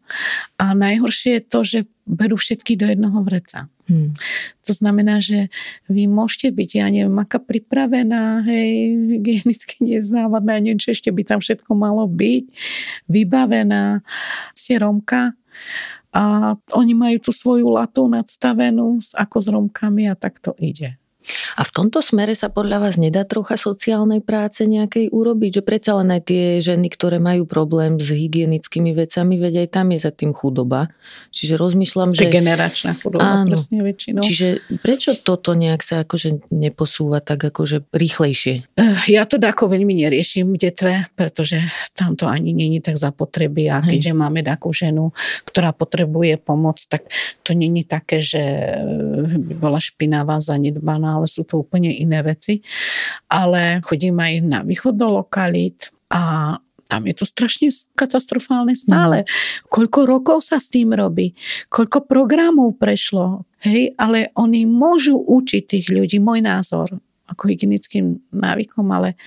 [0.57, 3.69] A najhoršie je to, že berú všetky do jednoho vreca.
[3.89, 4.16] Mm.
[4.64, 5.53] To znamená, že
[5.89, 11.41] vy môžete byť, ja neviem, aká pripravená, hej, hygienicky nezávadná, neviem, čo ešte by tam
[11.41, 12.45] všetko malo byť,
[13.09, 14.01] vybavená,
[14.57, 15.37] ste Romka
[16.12, 20.97] a oni majú tú svoju latu nadstavenú ako s Romkami a tak to ide.
[21.57, 25.61] A v tomto smere sa podľa vás nedá trocha sociálnej práce nejakej urobiť?
[25.61, 29.87] Že predsa len aj tie ženy, ktoré majú problém s hygienickými vecami, veď aj tam
[29.93, 30.89] je za tým chudoba.
[31.35, 32.31] Čiže rozmýšľam, že...
[32.33, 33.53] generačná chudoba, áno.
[33.55, 34.22] presne väčšinou.
[34.24, 38.55] Čiže prečo toto nejak sa akože neposúva tak akože rýchlejšie?
[38.79, 41.61] Eh, ja to ako veľmi neriešim v detve, pretože
[41.93, 45.11] tam to ani není tak zapotreby a keďže máme takú ženu,
[45.49, 47.07] ktorá potrebuje pomoc, tak
[47.43, 48.41] to není také, že
[49.26, 52.62] by bola špinavá, zanedbaná ale sú to úplne iné veci.
[53.29, 56.55] Ale chodím aj na východ do lokalít a
[56.89, 59.23] tam je to strašne katastrofálne stále.
[59.23, 59.29] Mm.
[59.69, 61.37] Koľko rokov sa s tým robí,
[61.69, 66.89] koľko programov prešlo, hej, ale oni môžu učiť tých ľudí, môj názor,
[67.29, 69.21] ako hygienickým návykom, ale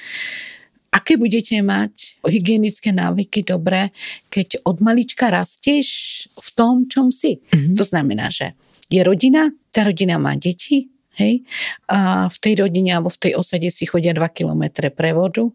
[0.89, 3.93] aké budete mať hygienické návyky dobré,
[4.33, 7.39] keď od malička rastieš v tom, čom si.
[7.39, 7.77] Mm-hmm.
[7.77, 8.57] To znamená, že
[8.91, 11.43] je rodina, tá rodina má deti, Hej?
[11.91, 15.51] A v tej rodine alebo v tej osade si chodia 2 kilometre prevodu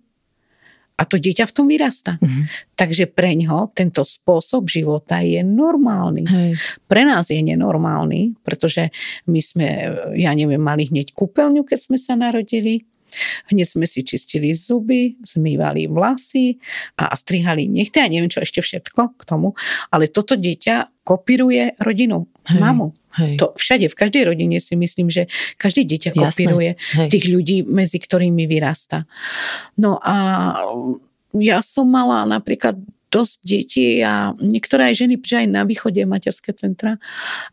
[0.97, 2.17] a to dieťa v tom vyrasta.
[2.17, 2.49] Uh-huh.
[2.73, 6.25] Takže pre ňo tento spôsob života je normálny.
[6.25, 6.51] Hej.
[6.89, 8.89] Pre nás je nenormálny, pretože
[9.29, 9.69] my sme,
[10.17, 12.89] ja neviem, mali hneď kúpeľňu, keď sme sa narodili.
[13.53, 16.59] Hneď sme si čistili zuby, zmývali vlasy
[16.99, 19.55] a strihali nechty a neviem čo ešte všetko k tomu.
[19.93, 22.59] Ale toto dieťa kopíruje rodinu, Hej.
[22.59, 22.91] mamu.
[23.17, 23.41] Hej.
[23.41, 26.21] To všade, v každej rodine si myslím, že každé dieťa Jasné.
[26.21, 27.09] kopíruje Hej.
[27.13, 29.09] tých ľudí, medzi ktorými vyrasta.
[29.81, 30.17] No a
[31.37, 36.53] ja som mala napríklad dosť detí a niektoré aj ženy, že aj na východe materské
[36.53, 36.99] centra,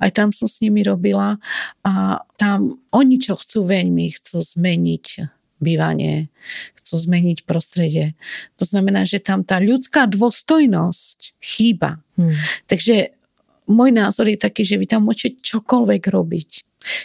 [0.01, 1.37] aj tam som s nimi robila
[1.85, 5.05] a tam oni čo chcú veľmi, chcú zmeniť
[5.63, 6.27] bývanie,
[6.75, 8.19] chcú zmeniť prostredie.
[8.59, 12.03] To znamená, že tam tá ľudská dôstojnosť chýba.
[12.19, 12.35] Hmm.
[12.67, 13.15] Takže
[13.67, 16.49] môj názor je taký, že vy tam môžete čokoľvek robiť.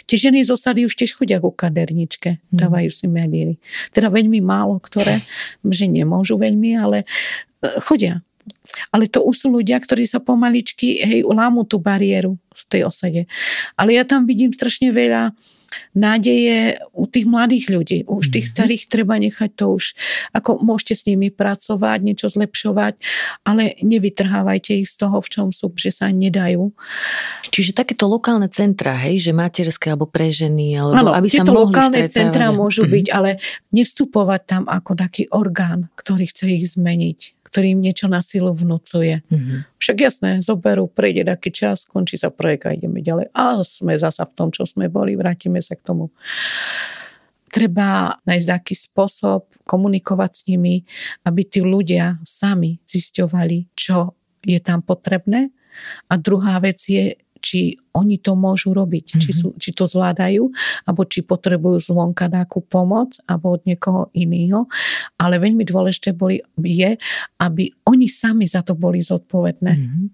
[0.05, 2.57] Tie ženy z osady už tiež chodia ku kaderničke, mhm.
[2.59, 3.55] dávajú si melíry.
[3.95, 5.23] Teda veľmi málo, ktoré,
[5.63, 7.07] že nemôžu veľmi, ale
[7.63, 8.19] e, chodia.
[8.89, 13.21] Ale to už sú ľudia, ktorí sa pomaličky, hej, lámu tú bariéru v tej osade.
[13.77, 15.31] Ale ja tam vidím strašne veľa
[15.93, 17.99] nádeje u tých mladých ľudí.
[18.09, 18.53] Už tých mhm.
[18.53, 19.97] starých treba nechať to už,
[20.33, 22.99] ako môžete s nimi pracovať, niečo zlepšovať,
[23.45, 26.71] ale nevytrhávajte ich z toho, v čom sú, že sa nedajú.
[27.49, 31.71] Čiže takéto lokálne centra, hej, že materské alebo pre ženy, alebo ano, aby sa mohli
[31.71, 32.95] lokálne centra môžu mm-hmm.
[32.99, 33.29] byť, ale
[33.73, 39.25] nevstupovať tam ako taký orgán, ktorý chce ich zmeniť ktorý im niečo na silu vnúcuje.
[39.25, 39.59] Mm-hmm.
[39.81, 43.33] Však jasné, zoberú, prejde taký čas, končí sa projekt a ideme ďalej.
[43.33, 46.13] A sme zasa v tom, čo sme boli, vrátime sa k tomu.
[47.49, 50.85] Treba nájsť taký spôsob komunikovať s nimi,
[51.25, 54.13] aby tí ľudia sami zisťovali, čo
[54.45, 55.49] je tam potrebné.
[56.09, 59.23] A druhá vec je, či oni to môžu robiť, mm-hmm.
[59.23, 59.37] či, mhm.
[59.37, 60.47] sú, či to zvládajú,
[60.87, 64.69] alebo či potrebujú zvonka nejakú pomoc, alebo od niekoho iného.
[65.19, 66.95] Ale veľmi dôležité boli, je,
[67.41, 69.73] aby oni sami za to boli zodpovedné.
[69.75, 70.07] Mm-hmm.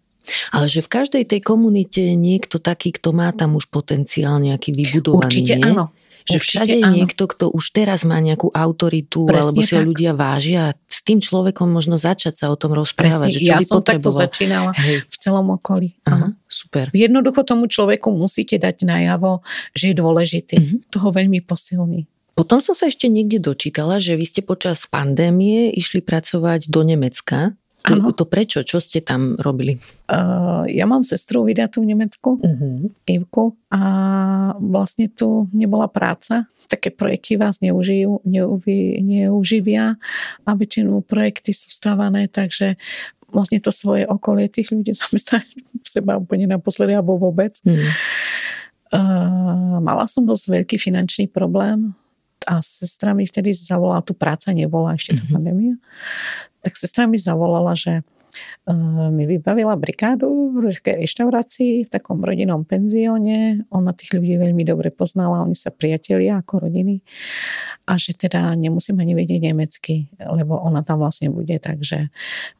[0.57, 4.73] Ale že v každej tej komunite je niekto taký, kto má tam už potenciál nejaký
[4.73, 5.30] vybudovaný.
[5.30, 5.65] Určite nie?
[5.69, 5.93] áno.
[6.26, 10.11] Že všade je niekto, kto už teraz má nejakú autoritu, Presne alebo si ho ľudia
[10.17, 10.73] vážia.
[10.89, 13.30] S tým človekom možno začať sa o tom rozprávať.
[13.30, 15.05] Presne, že čo ja by som takto začínala Hej.
[15.05, 15.93] v celom okolí.
[16.09, 16.89] Aha, super.
[16.97, 19.45] Jednoducho tomu človeku musíte dať najavo,
[19.78, 20.57] že je dôležitý.
[20.57, 20.82] Uh-huh.
[20.97, 22.09] To ho veľmi posilní.
[22.36, 27.55] Potom som sa ešte niekde dočítala, že vy ste počas pandémie išli pracovať do Nemecka.
[27.86, 28.65] To, to prečo?
[28.65, 29.77] Čo ste tam robili?
[30.09, 32.89] Uh, ja mám sestru vydatú v Nemecku, uh-huh.
[33.05, 33.81] Ivku, a
[34.57, 36.49] vlastne tu nebola práca.
[36.65, 40.01] Také projekty vás neužijú, neuvi, neuživia
[40.45, 42.77] a väčšinu projekty sú stávané, takže
[43.29, 45.45] vlastne to svoje okolie tých ľudí zamestnať
[45.86, 47.53] seba úplne naposledy alebo vôbec.
[47.61, 47.86] Uh-huh.
[48.93, 51.93] Uh, mala som dosť veľký finančný problém
[52.46, 55.36] a sestra mi vtedy zavolala, tu práca nebola ešte tá mm-hmm.
[55.36, 55.76] pandémia,
[56.62, 58.02] tak sestra mi zavolala, že
[58.70, 63.66] uh, mi vybavila brigádu v reštaurácii v takom rodinnom penzióne.
[63.70, 67.02] Ona tých ľudí veľmi dobre poznala, oni sa priatelia ako rodiny
[67.86, 72.10] a že teda nemusím ani vedieť nemecky, lebo ona tam vlastne bude, takže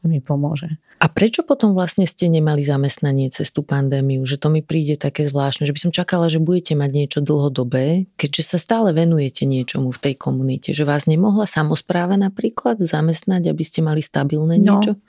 [0.06, 0.78] mi pomôže.
[0.96, 4.24] A prečo potom vlastne ste nemali zamestnanie cez tú pandémiu?
[4.24, 8.08] Že to mi príde také zvláštne, že by som čakala, že budete mať niečo dlhodobé,
[8.16, 10.72] keďže sa stále venujete niečomu v tej komunite.
[10.72, 14.80] Že vás nemohla samozpráva napríklad zamestnať, aby ste mali stabilné no.
[14.80, 14.92] niečo?
[14.96, 15.04] No,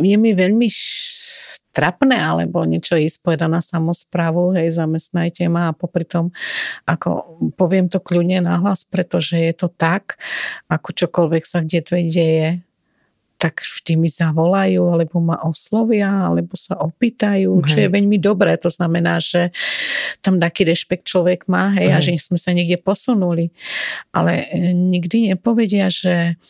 [0.00, 0.66] je mi veľmi
[1.74, 6.30] trapné, alebo niečo ísť povedať na samozprávu, hej, zamestnajte ma a popri tom,
[6.86, 10.14] ako poviem to kľudne nahlas, pretože je to tak,
[10.70, 12.62] ako čokoľvek sa v detve deje,
[13.44, 17.68] tak vždy mi zavolajú, alebo ma oslovia, alebo sa opýtajú, hej.
[17.68, 18.56] čo je veľmi dobré.
[18.56, 19.52] To znamená, že
[20.24, 21.92] tam taký rešpekt človek má, hej, hej.
[21.92, 23.52] a že sme sa niekde posunuli.
[24.16, 26.40] Ale e, nikdy nepovedia, že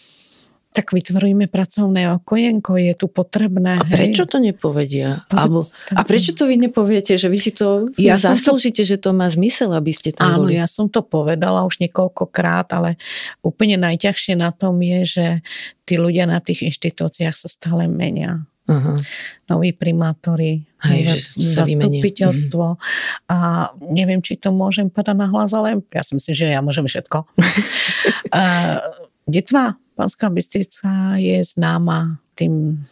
[0.74, 3.78] tak vytvoríme pracovné okojenko, je tu potrebné.
[3.78, 4.30] A prečo hej?
[4.34, 5.22] to nepovedia?
[5.30, 5.62] Alebo,
[5.94, 9.30] a prečo to vy nepoviete, že vy si to ja zaslúžite, to, že to má
[9.30, 10.58] zmysel, aby ste tam Áno, boli?
[10.58, 12.98] ja som to povedala už niekoľkokrát, ale
[13.46, 15.26] úplne najťažšie na tom je, že
[15.86, 18.42] tí ľudia na tých inštitúciách sa stále menia.
[18.64, 18.96] Uh-huh.
[19.46, 23.28] Noví primátori, Hej, zastupiteľstvo uh-huh.
[23.28, 26.88] a neviem, či to môžem povedať na hlas, ale ja si myslím, že ja môžem
[26.88, 27.28] všetko.
[28.32, 32.82] uh, detva Panská Bystrica je známa tým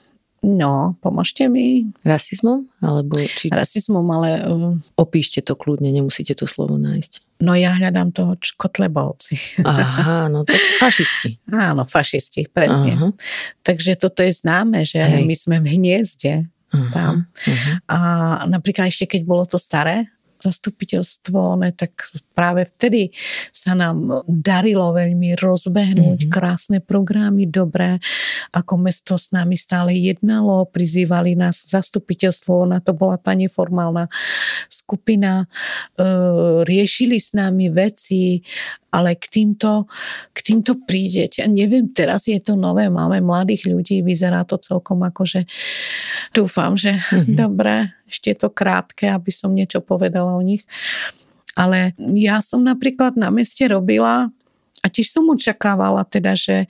[0.43, 1.95] No, pomôžte mi.
[2.03, 2.67] Rasizmom?
[2.83, 3.47] Alebo či...
[3.47, 4.43] Rasizmom, ale...
[4.43, 4.75] Uh...
[4.99, 7.23] Opíšte to kľudne, nemusíte to slovo nájsť.
[7.47, 9.39] No ja hľadám toho Kotlebovci.
[9.63, 10.51] Aha, no to
[10.83, 11.39] fašisti.
[11.47, 12.99] Áno, fašisti, presne.
[12.99, 13.09] Aha.
[13.63, 15.23] Takže toto je známe, že Hej.
[15.31, 17.31] my sme v hniezde uh-huh, tam.
[17.31, 17.75] Uh-huh.
[17.87, 17.99] A
[18.51, 20.11] napríklad ešte keď bolo to staré,
[20.43, 21.95] zastupiteľstvo, ne, tak
[22.35, 23.15] práve vtedy
[23.55, 26.35] sa nám darilo veľmi rozbehnúť mm-hmm.
[26.35, 28.03] krásne programy, dobré,
[28.51, 34.11] ako mesto s nami stále jednalo, prizývali nás zastupiteľstvo, ona to bola tá neformálna
[34.67, 35.47] skupina,
[35.95, 36.07] e,
[36.67, 38.43] riešili s nami veci,
[38.93, 39.89] ale k týmto,
[40.37, 41.41] k týmto prídete.
[41.49, 45.41] Neviem, teraz je to nové, máme mladých ľudí, vyzerá to celkom ako, že
[46.37, 47.33] dúfam, že mm-hmm.
[47.33, 50.69] dobre, ešte je to krátke, aby som niečo povedala o nich.
[51.57, 54.29] Ale ja som napríklad na meste robila
[54.83, 56.67] a tiež som očakávala teda, že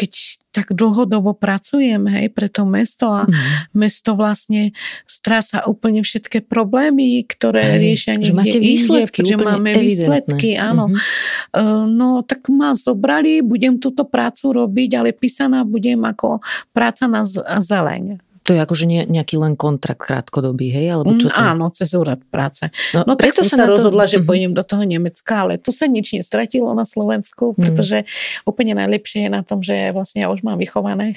[0.00, 3.76] keď tak dlhodobo pracujem hej, pre to mesto a mm.
[3.76, 4.72] mesto vlastne
[5.04, 9.84] stráca úplne všetky problémy, ktoré hej, riešia niekde že máte výsledky, inde, že máme evidentné.
[9.84, 10.88] výsledky, áno.
[10.88, 11.84] Mm-hmm.
[12.00, 16.40] No tak ma zobrali, budem túto prácu robiť, ale písaná budem ako
[16.72, 17.20] práca na
[17.60, 18.29] zeleň.
[18.50, 20.90] To je akože nejaký len kontrakt krátkodobý, hej?
[20.90, 21.38] Alebo čo to?
[21.38, 22.66] Mm, áno, cez úrad práce.
[22.90, 24.18] No, no tak som sa rozhodla, to...
[24.18, 24.26] že mhm.
[24.26, 27.58] pôjdem do toho Nemecka, ale tu sa nič nestratilo na Slovensku, mhm.
[27.62, 28.50] pretože mm.
[28.50, 31.14] úplne najlepšie je na tom, že vlastne ja už mám vychovaných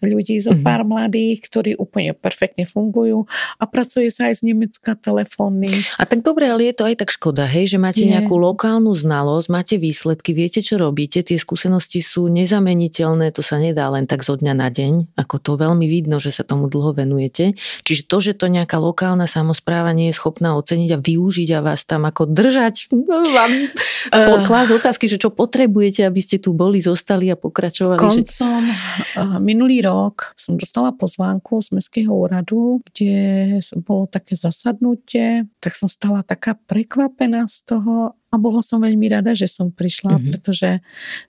[0.00, 0.64] ľudí, zo mhm.
[0.64, 0.88] pár mm.
[0.88, 3.28] mladých, ktorí úplne perfektne fungujú
[3.60, 5.84] a pracuje sa aj z Nemecka telefónny.
[6.00, 8.08] A tak dobre, ale je to aj tak škoda, hej, že máte je.
[8.08, 13.92] nejakú lokálnu znalosť, máte výsledky, viete, čo robíte, tie skúsenosti sú nezameniteľné, to sa nedá
[13.92, 17.54] len tak zo dňa na deň, ako to veľmi vidno, že sa tomu dlho venujete.
[17.86, 21.86] Čiže to, že to nejaká lokálna samozpráva nie je schopná oceniť a využiť a vás
[21.86, 23.52] tam ako držať, no, vám
[24.14, 27.98] uh, klás otázky, že čo potrebujete, aby ste tu boli, zostali a pokračovali.
[27.98, 28.74] Koncom že...
[29.18, 35.86] uh, minulý rok som dostala pozvánku z Mestského úradu, kde bolo také zasadnutie, tak som
[35.86, 40.30] stala taká prekvapená z toho a bola som veľmi rada, že som prišla, mm-hmm.
[40.32, 40.80] pretože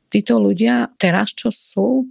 [0.08, 2.08] títo ľudia teraz, čo sú,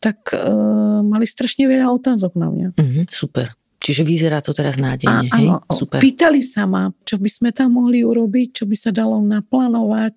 [0.00, 2.68] tak uh, mali strašne veľa otázok na mňa.
[2.80, 3.52] Uh-huh, super.
[3.90, 5.50] Čiže vyzerá to teraz nádejne, a, hej?
[5.50, 5.98] Áno, Super.
[5.98, 10.14] Pýtali sa ma, čo by sme tam mohli urobiť, čo by sa dalo naplánovať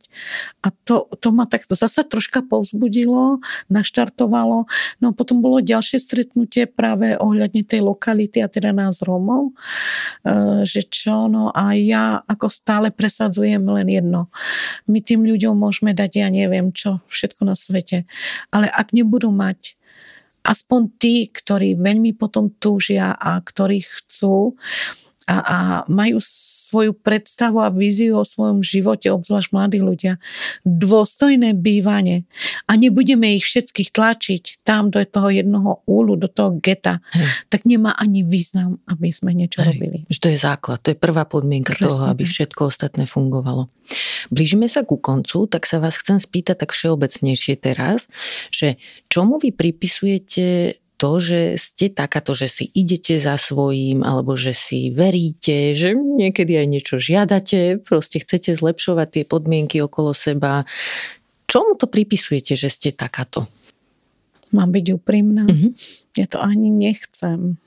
[0.61, 3.41] a to, to ma takto zasa troška povzbudilo,
[3.73, 4.69] naštartovalo.
[5.01, 9.57] No potom bolo ďalšie stretnutie práve ohľadne tej lokality a teda nás Rómov,
[10.21, 14.29] e, že čo, no a ja ako stále presadzujem len jedno.
[14.85, 18.05] My tým ľuďom môžeme dať, ja neviem čo, všetko na svete,
[18.53, 19.81] ale ak nebudú mať
[20.43, 24.59] aspoň tí, ktorí veľmi potom túžia a ktorí chcú
[25.23, 25.57] a, a
[25.87, 30.19] majú svoju predstavu a víziu o svojom živote, obzvlášť mladí ľudia,
[30.67, 32.27] dôstojné bývanie
[32.67, 37.27] a nebudeme ich všetkých tlačiť tam do toho jednoho úlu, do toho geta, Hej.
[37.47, 39.67] tak nemá ani význam, aby sme niečo Hej.
[39.75, 39.97] robili.
[40.11, 41.87] Že to je základ, to je prvá podmienka Presne.
[41.87, 43.71] toho, aby všetko ostatné fungovalo.
[44.31, 48.11] Blížime sa ku koncu, tak sa vás chcem spýtať tak všeobecnejšie teraz,
[48.51, 48.75] že
[49.07, 54.87] čomu vy pripisujete to, že ste takáto, že si idete za svojím, alebo že si
[54.87, 60.63] veríte, že niekedy aj niečo žiadate, proste chcete zlepšovať tie podmienky okolo seba.
[61.51, 63.51] Čomu to pripisujete, že ste takáto?
[64.55, 65.43] Mám byť úprimná?
[65.43, 65.71] Mm-hmm.
[66.15, 67.59] Ja to ani nechcem.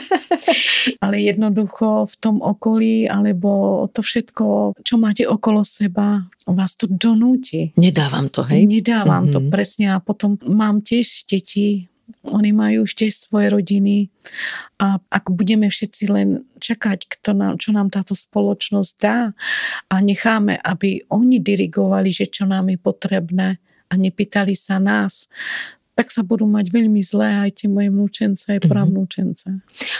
[1.02, 7.72] Ale jednoducho v tom okolí, alebo to všetko, čo máte okolo seba, vás to donúti.
[7.80, 8.68] Nedávam to, hej?
[8.68, 9.48] Nedávam mm-hmm.
[9.48, 9.86] to, presne.
[9.94, 11.89] A potom mám tiež deti,
[12.30, 14.12] oni majú už tiež svoje rodiny
[14.78, 19.32] a ak budeme všetci len čakať, kto nám, čo nám táto spoločnosť dá
[19.88, 23.48] a necháme, aby oni dirigovali, že čo nám je potrebné
[23.90, 25.26] a nepýtali sa nás,
[26.00, 28.70] tak sa budú mať veľmi zlé aj tie moje vnúčence, aj mhm.
[28.72, 29.46] pravnúčence.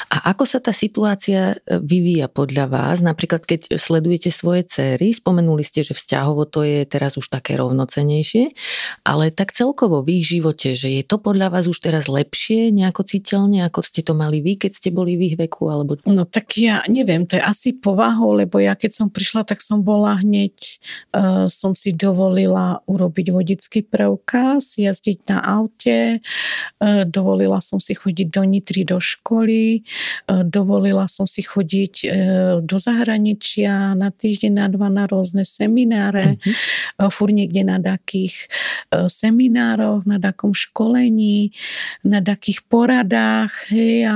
[0.09, 3.05] A ako sa tá situácia e, vyvíja podľa vás?
[3.05, 8.57] Napríklad, keď sledujete svoje céry, spomenuli ste, že vzťahovo to je teraz už také rovnocenejšie,
[9.05, 13.05] ale tak celkovo v ich živote, že je to podľa vás už teraz lepšie, nejako
[13.05, 15.69] citeľne, ako ste to mali vy, keď ste boli v ich veku?
[15.69, 16.01] Alebo...
[16.09, 19.85] No tak ja neviem, to je asi povahou, lebo ja keď som prišla, tak som
[19.85, 20.81] bola hneď,
[21.13, 26.21] uh, som si dovolila urobiť vodický preukaz, jazdiť na aute, e,
[27.07, 32.09] dovolila som si chodiť do Nitry do školy, e, dovolila som si chodiť e,
[32.65, 37.11] do zahraničia na týždeň, na dva na rôzne semináre, mm-hmm.
[37.11, 38.51] fur niekde na takých
[38.91, 41.55] seminároch, na takom školení,
[42.03, 44.15] na takých poradách, hej, a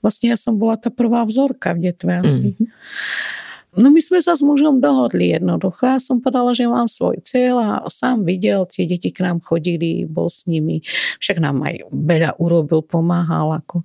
[0.00, 2.48] vlastne ja som bola tá prvá vzorka v detve asi.
[2.56, 3.41] Mm-hmm.
[3.72, 5.88] No my sme sa s mužom dohodli jednoducho.
[5.88, 10.04] Ja som povedala, že mám svoj cieľ a sám videl, tie deti k nám chodili,
[10.04, 10.84] bol s nimi.
[11.24, 13.64] Však nám aj veľa urobil, pomáhal.
[13.64, 13.80] Ako.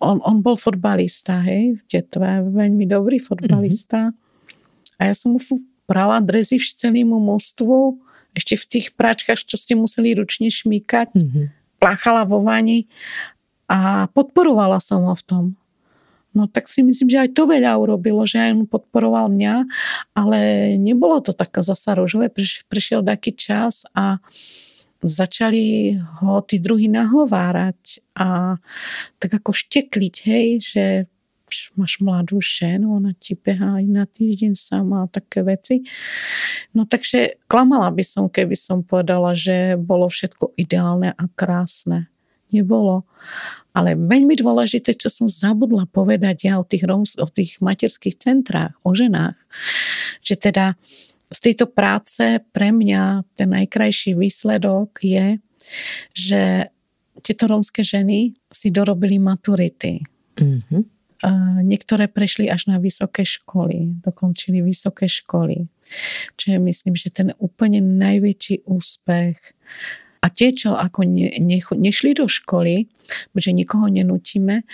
[0.00, 4.08] On, on bol fotbalista, hej, v detve, veľmi dobrý fotbalista.
[4.08, 5.04] Mm-hmm.
[5.04, 5.40] A ja som mu
[5.84, 8.00] prala drezy celému mostvu,
[8.32, 11.12] ešte v tých práčkach, čo ste museli ručne šmýkať.
[11.12, 11.44] Mm-hmm.
[11.76, 12.88] Pláchala vo vani
[13.68, 15.44] a podporovala som ho v tom.
[16.36, 19.64] No tak si myslím, že aj to veľa urobilo, že aj on podporoval mňa,
[20.12, 20.38] ale
[20.76, 22.28] nebolo to také zasa rožové.
[22.68, 24.20] Prišiel taký čas a
[25.00, 28.60] začali ho tí druhí nahovárať a
[29.16, 30.84] tak ako štekliť, hej, že
[31.78, 35.86] máš mladú ženu, ona ti behá aj na týždeň sama a také veci.
[36.74, 42.10] No takže klamala by som, keby som povedala, že bolo všetko ideálne a krásne.
[42.54, 43.02] Nebolo.
[43.74, 46.86] Ale veľmi dôležité, čo som zabudla povedať ja o tých,
[47.18, 49.36] o tých materských centrách, o ženách,
[50.22, 50.78] že teda
[51.26, 55.42] z tejto práce pre mňa ten najkrajší výsledok je,
[56.14, 56.70] že
[57.18, 60.06] tieto rómske ženy si dorobili maturity.
[60.38, 60.82] Mm-hmm.
[61.66, 65.66] Niektoré prešli až na vysoké školy, dokončili vysoké školy.
[66.38, 69.56] Čo je myslím, že ten úplne najväčší úspech
[70.26, 72.90] a tie, čo ako ne, ne, nešli do školy,
[73.38, 74.66] že nikoho nenutíme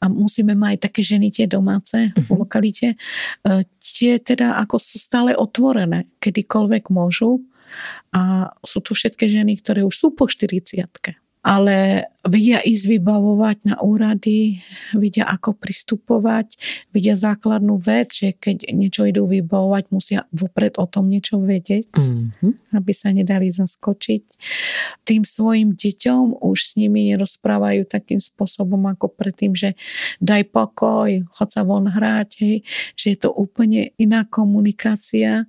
[0.00, 2.24] a musíme mať také ženy tie domáce uh-huh.
[2.24, 2.38] v mhm.
[2.40, 2.96] lokalite, e,
[3.76, 7.44] tie teda ako sú stále otvorené, kedykoľvek môžu
[8.16, 10.64] a sú tu všetky ženy, ktoré už sú po 40
[11.44, 14.64] ale vedia ísť vybavovať na úrady,
[14.96, 16.56] vedia ako pristupovať,
[16.88, 22.80] vedia základnú vec, že keď niečo idú vybavovať, musia vopred o tom niečo vedieť, mm-hmm.
[22.80, 24.22] aby sa nedali zaskočiť.
[25.04, 29.76] Tým svojim deťom už s nimi nerozprávajú takým spôsobom ako predtým, že
[30.24, 32.56] daj pokoj, chod sa von hrať, hej,
[32.96, 35.44] že je to úplne iná komunikácia.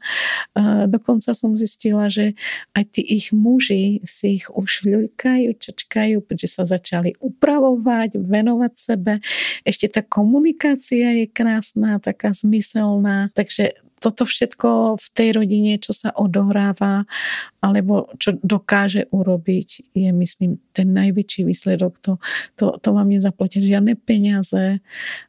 [0.91, 2.35] Dokonca som zistila, že
[2.75, 9.23] aj tí ich muži si ich už ľukajú, čačkajú, pretože sa začali upravovať, venovať sebe.
[9.61, 13.29] Ešte tá komunikácia je krásna, taká zmyselná.
[13.31, 17.09] Takže toto všetko v tej rodine, čo sa odohráva,
[17.57, 21.97] alebo čo dokáže urobiť, je, myslím, ten najväčší výsledok.
[22.05, 22.21] To,
[22.53, 24.83] to, to vám nezaplatia žiadne peniaze.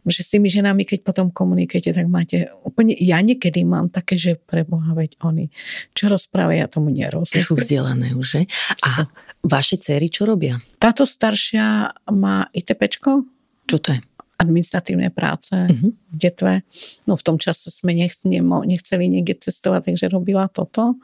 [0.04, 2.92] Že s tými ženami, keď potom komunikujete, tak máte úplne...
[3.00, 5.48] Ja niekedy mám také, že pre Boha, veď oni,
[5.96, 7.48] čo rozprávajú, ja tomu nerozumiem.
[7.48, 8.40] Sú vzdelané už, že?
[8.84, 9.08] A
[9.46, 10.58] vaše cery čo robia?
[10.82, 13.24] Táto staršia má ITPčko.
[13.66, 14.00] Čo to je?
[14.36, 15.90] administratívne práce uh-huh.
[15.96, 16.60] v detve.
[17.08, 21.00] No v tom čase sme nech, nechceli niekde cestovať, takže robila toto.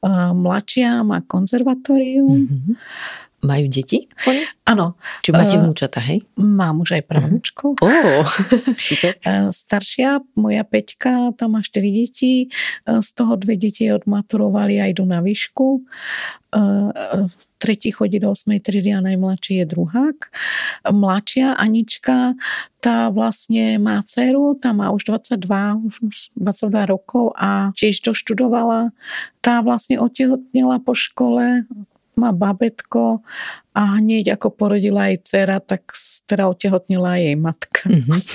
[0.00, 2.48] Uh, mladšia má konzervatórium.
[2.48, 2.74] Uh-huh.
[3.42, 4.06] Majú deti?
[4.62, 4.94] Áno.
[5.26, 6.22] Či máte uh, vnúčata, hej?
[6.38, 7.74] Mám už aj pravnúčku.
[7.78, 8.22] Uh-huh.
[8.22, 8.26] Oh,
[8.78, 9.18] super.
[9.50, 12.48] Staršia, moja Peťka, tam má 4 deti.
[12.86, 15.82] Z toho dve deti odmaturovali a idú na výšku
[17.62, 18.60] tretí chodí do 8.
[18.60, 20.18] triedy a najmladší je druhák.
[20.90, 22.34] Mladšia Anička,
[22.82, 25.94] tá vlastne má dceru, tá má už 22, už
[26.34, 28.90] 22 rokov a tiež doštudovala.
[29.38, 31.64] Tá vlastne otehotnila po škole,
[32.16, 33.20] má babetko
[33.72, 35.92] a hneď ako porodila jej dcera, tak
[36.28, 37.88] teda otehotnila jej matka.
[37.88, 38.20] Mm-hmm.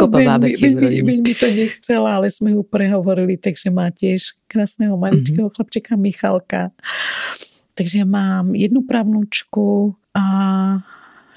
[0.00, 5.48] Kopa bábetiek veľmi, veľmi to nechcela, ale sme ju prehovorili, takže má tiež krásneho maličkého
[5.48, 5.56] mm-hmm.
[5.56, 6.72] chlapčeka Michalka.
[7.76, 10.24] Takže mám jednu pravnúčku a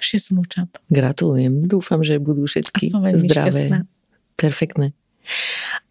[0.03, 0.69] šesť vnúčat.
[0.91, 1.67] Gratulujem.
[1.67, 3.51] Dúfam, že budú všetky a som zdravé.
[3.51, 3.80] Šťastná.
[4.35, 4.91] Perfektné.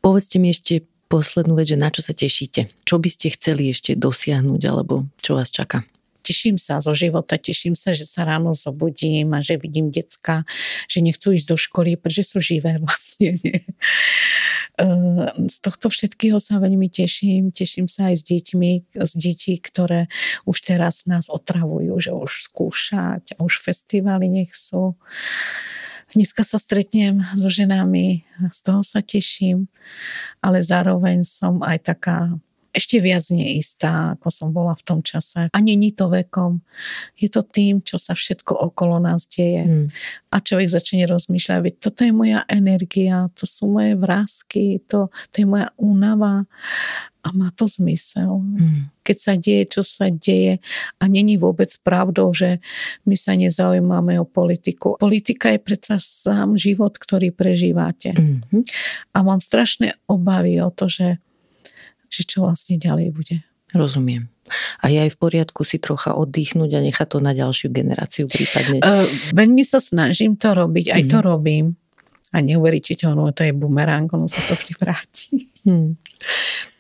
[0.05, 2.73] Povedzte mi ešte poslednú vec, že na čo sa tešíte?
[2.89, 5.85] Čo by ste chceli ešte dosiahnuť, alebo čo vás čaká?
[6.23, 10.47] teším sa zo života, teším sa, že sa ráno zobudím a že vidím decka,
[10.87, 13.37] že nechcú ísť do školy, pretože sú živé vlastne.
[13.43, 13.67] Nie?
[15.53, 17.53] z tohto všetkého sa veľmi teším.
[17.53, 20.09] Teším sa aj s deťmi, z detí, ktoré
[20.49, 24.97] už teraz nás otravujú, že už skúšať a už festivály nech sú.
[26.13, 28.21] Dneska sa stretnem so ženami,
[28.53, 29.73] z toho sa teším,
[30.45, 32.37] ale zároveň som aj taká
[32.73, 35.53] ešte viac neistá, ako som bola v tom čase.
[35.53, 36.65] A není to vekom.
[37.21, 39.63] Je to tým, čo sa všetko okolo nás deje.
[39.69, 39.87] Hmm.
[40.33, 45.45] A človek začne rozmýšľať, veď toto je moja energia, to sú moje vrázky, to, to
[45.45, 46.49] je moja únava
[47.23, 48.41] a má to zmysel.
[48.41, 48.89] Hmm.
[49.05, 50.59] Keď sa deje, čo sa deje
[50.97, 52.59] a není vôbec pravdou, že
[53.05, 54.97] my sa nezaujímame o politiku.
[54.97, 58.17] Politika je predsa sám život, ktorý prežívate.
[58.17, 58.65] Hmm.
[59.13, 61.21] A mám strašné obavy o to, že
[62.13, 63.37] že čo vlastne ďalej bude.
[63.73, 64.29] Rozumiem.
[64.85, 68.85] A je aj v poriadku si trocha oddychnúť a nechať to na ďalšiu generáciu prípadne?
[68.85, 71.09] Uh, veľmi sa snažím to robiť, aj mm.
[71.09, 71.25] to mhm.
[71.25, 71.67] robím.
[72.33, 75.33] A neuveríte to, no to je bumerang, ono sa to vždy vráti.
[75.63, 75.95] Hmm.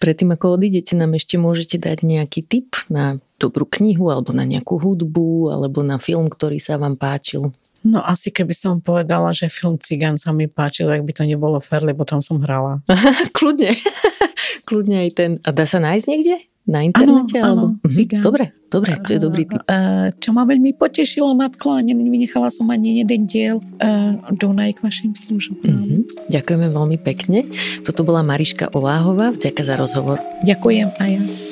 [0.03, 4.75] Predtým, ako odídete, nám ešte môžete dať nejaký tip na dobrú knihu, alebo na nejakú
[4.75, 7.55] hudbu, alebo na film, ktorý sa vám páčil.
[7.83, 11.59] No asi keby som povedala, že film Cigán sa mi páčil, tak by to nebolo
[11.59, 12.81] fér, lebo tam som hrala.
[13.37, 13.75] Kľudne
[14.67, 15.31] kľudne aj ten.
[15.45, 16.37] A dá sa nájsť niekde?
[16.63, 17.43] Na internete?
[17.43, 17.83] Áno, alebo...
[17.83, 18.23] Mhm.
[18.23, 19.59] Dobre, dobre, to je dobrý tip.
[19.67, 24.87] Uh, čo ma veľmi potešilo, Matko, a nevynechala som ani jeden diel uh, Dunaj k
[24.87, 25.67] vašim službám.
[25.67, 26.07] Uh-huh.
[26.31, 27.51] Ďakujeme veľmi pekne.
[27.83, 29.35] Toto bola Mariška Oláhová.
[29.35, 30.23] Vďaka za rozhovor.
[30.47, 31.52] Ďakujem aj ja.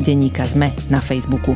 [0.00, 1.52] Denníka Sme na Facebooku.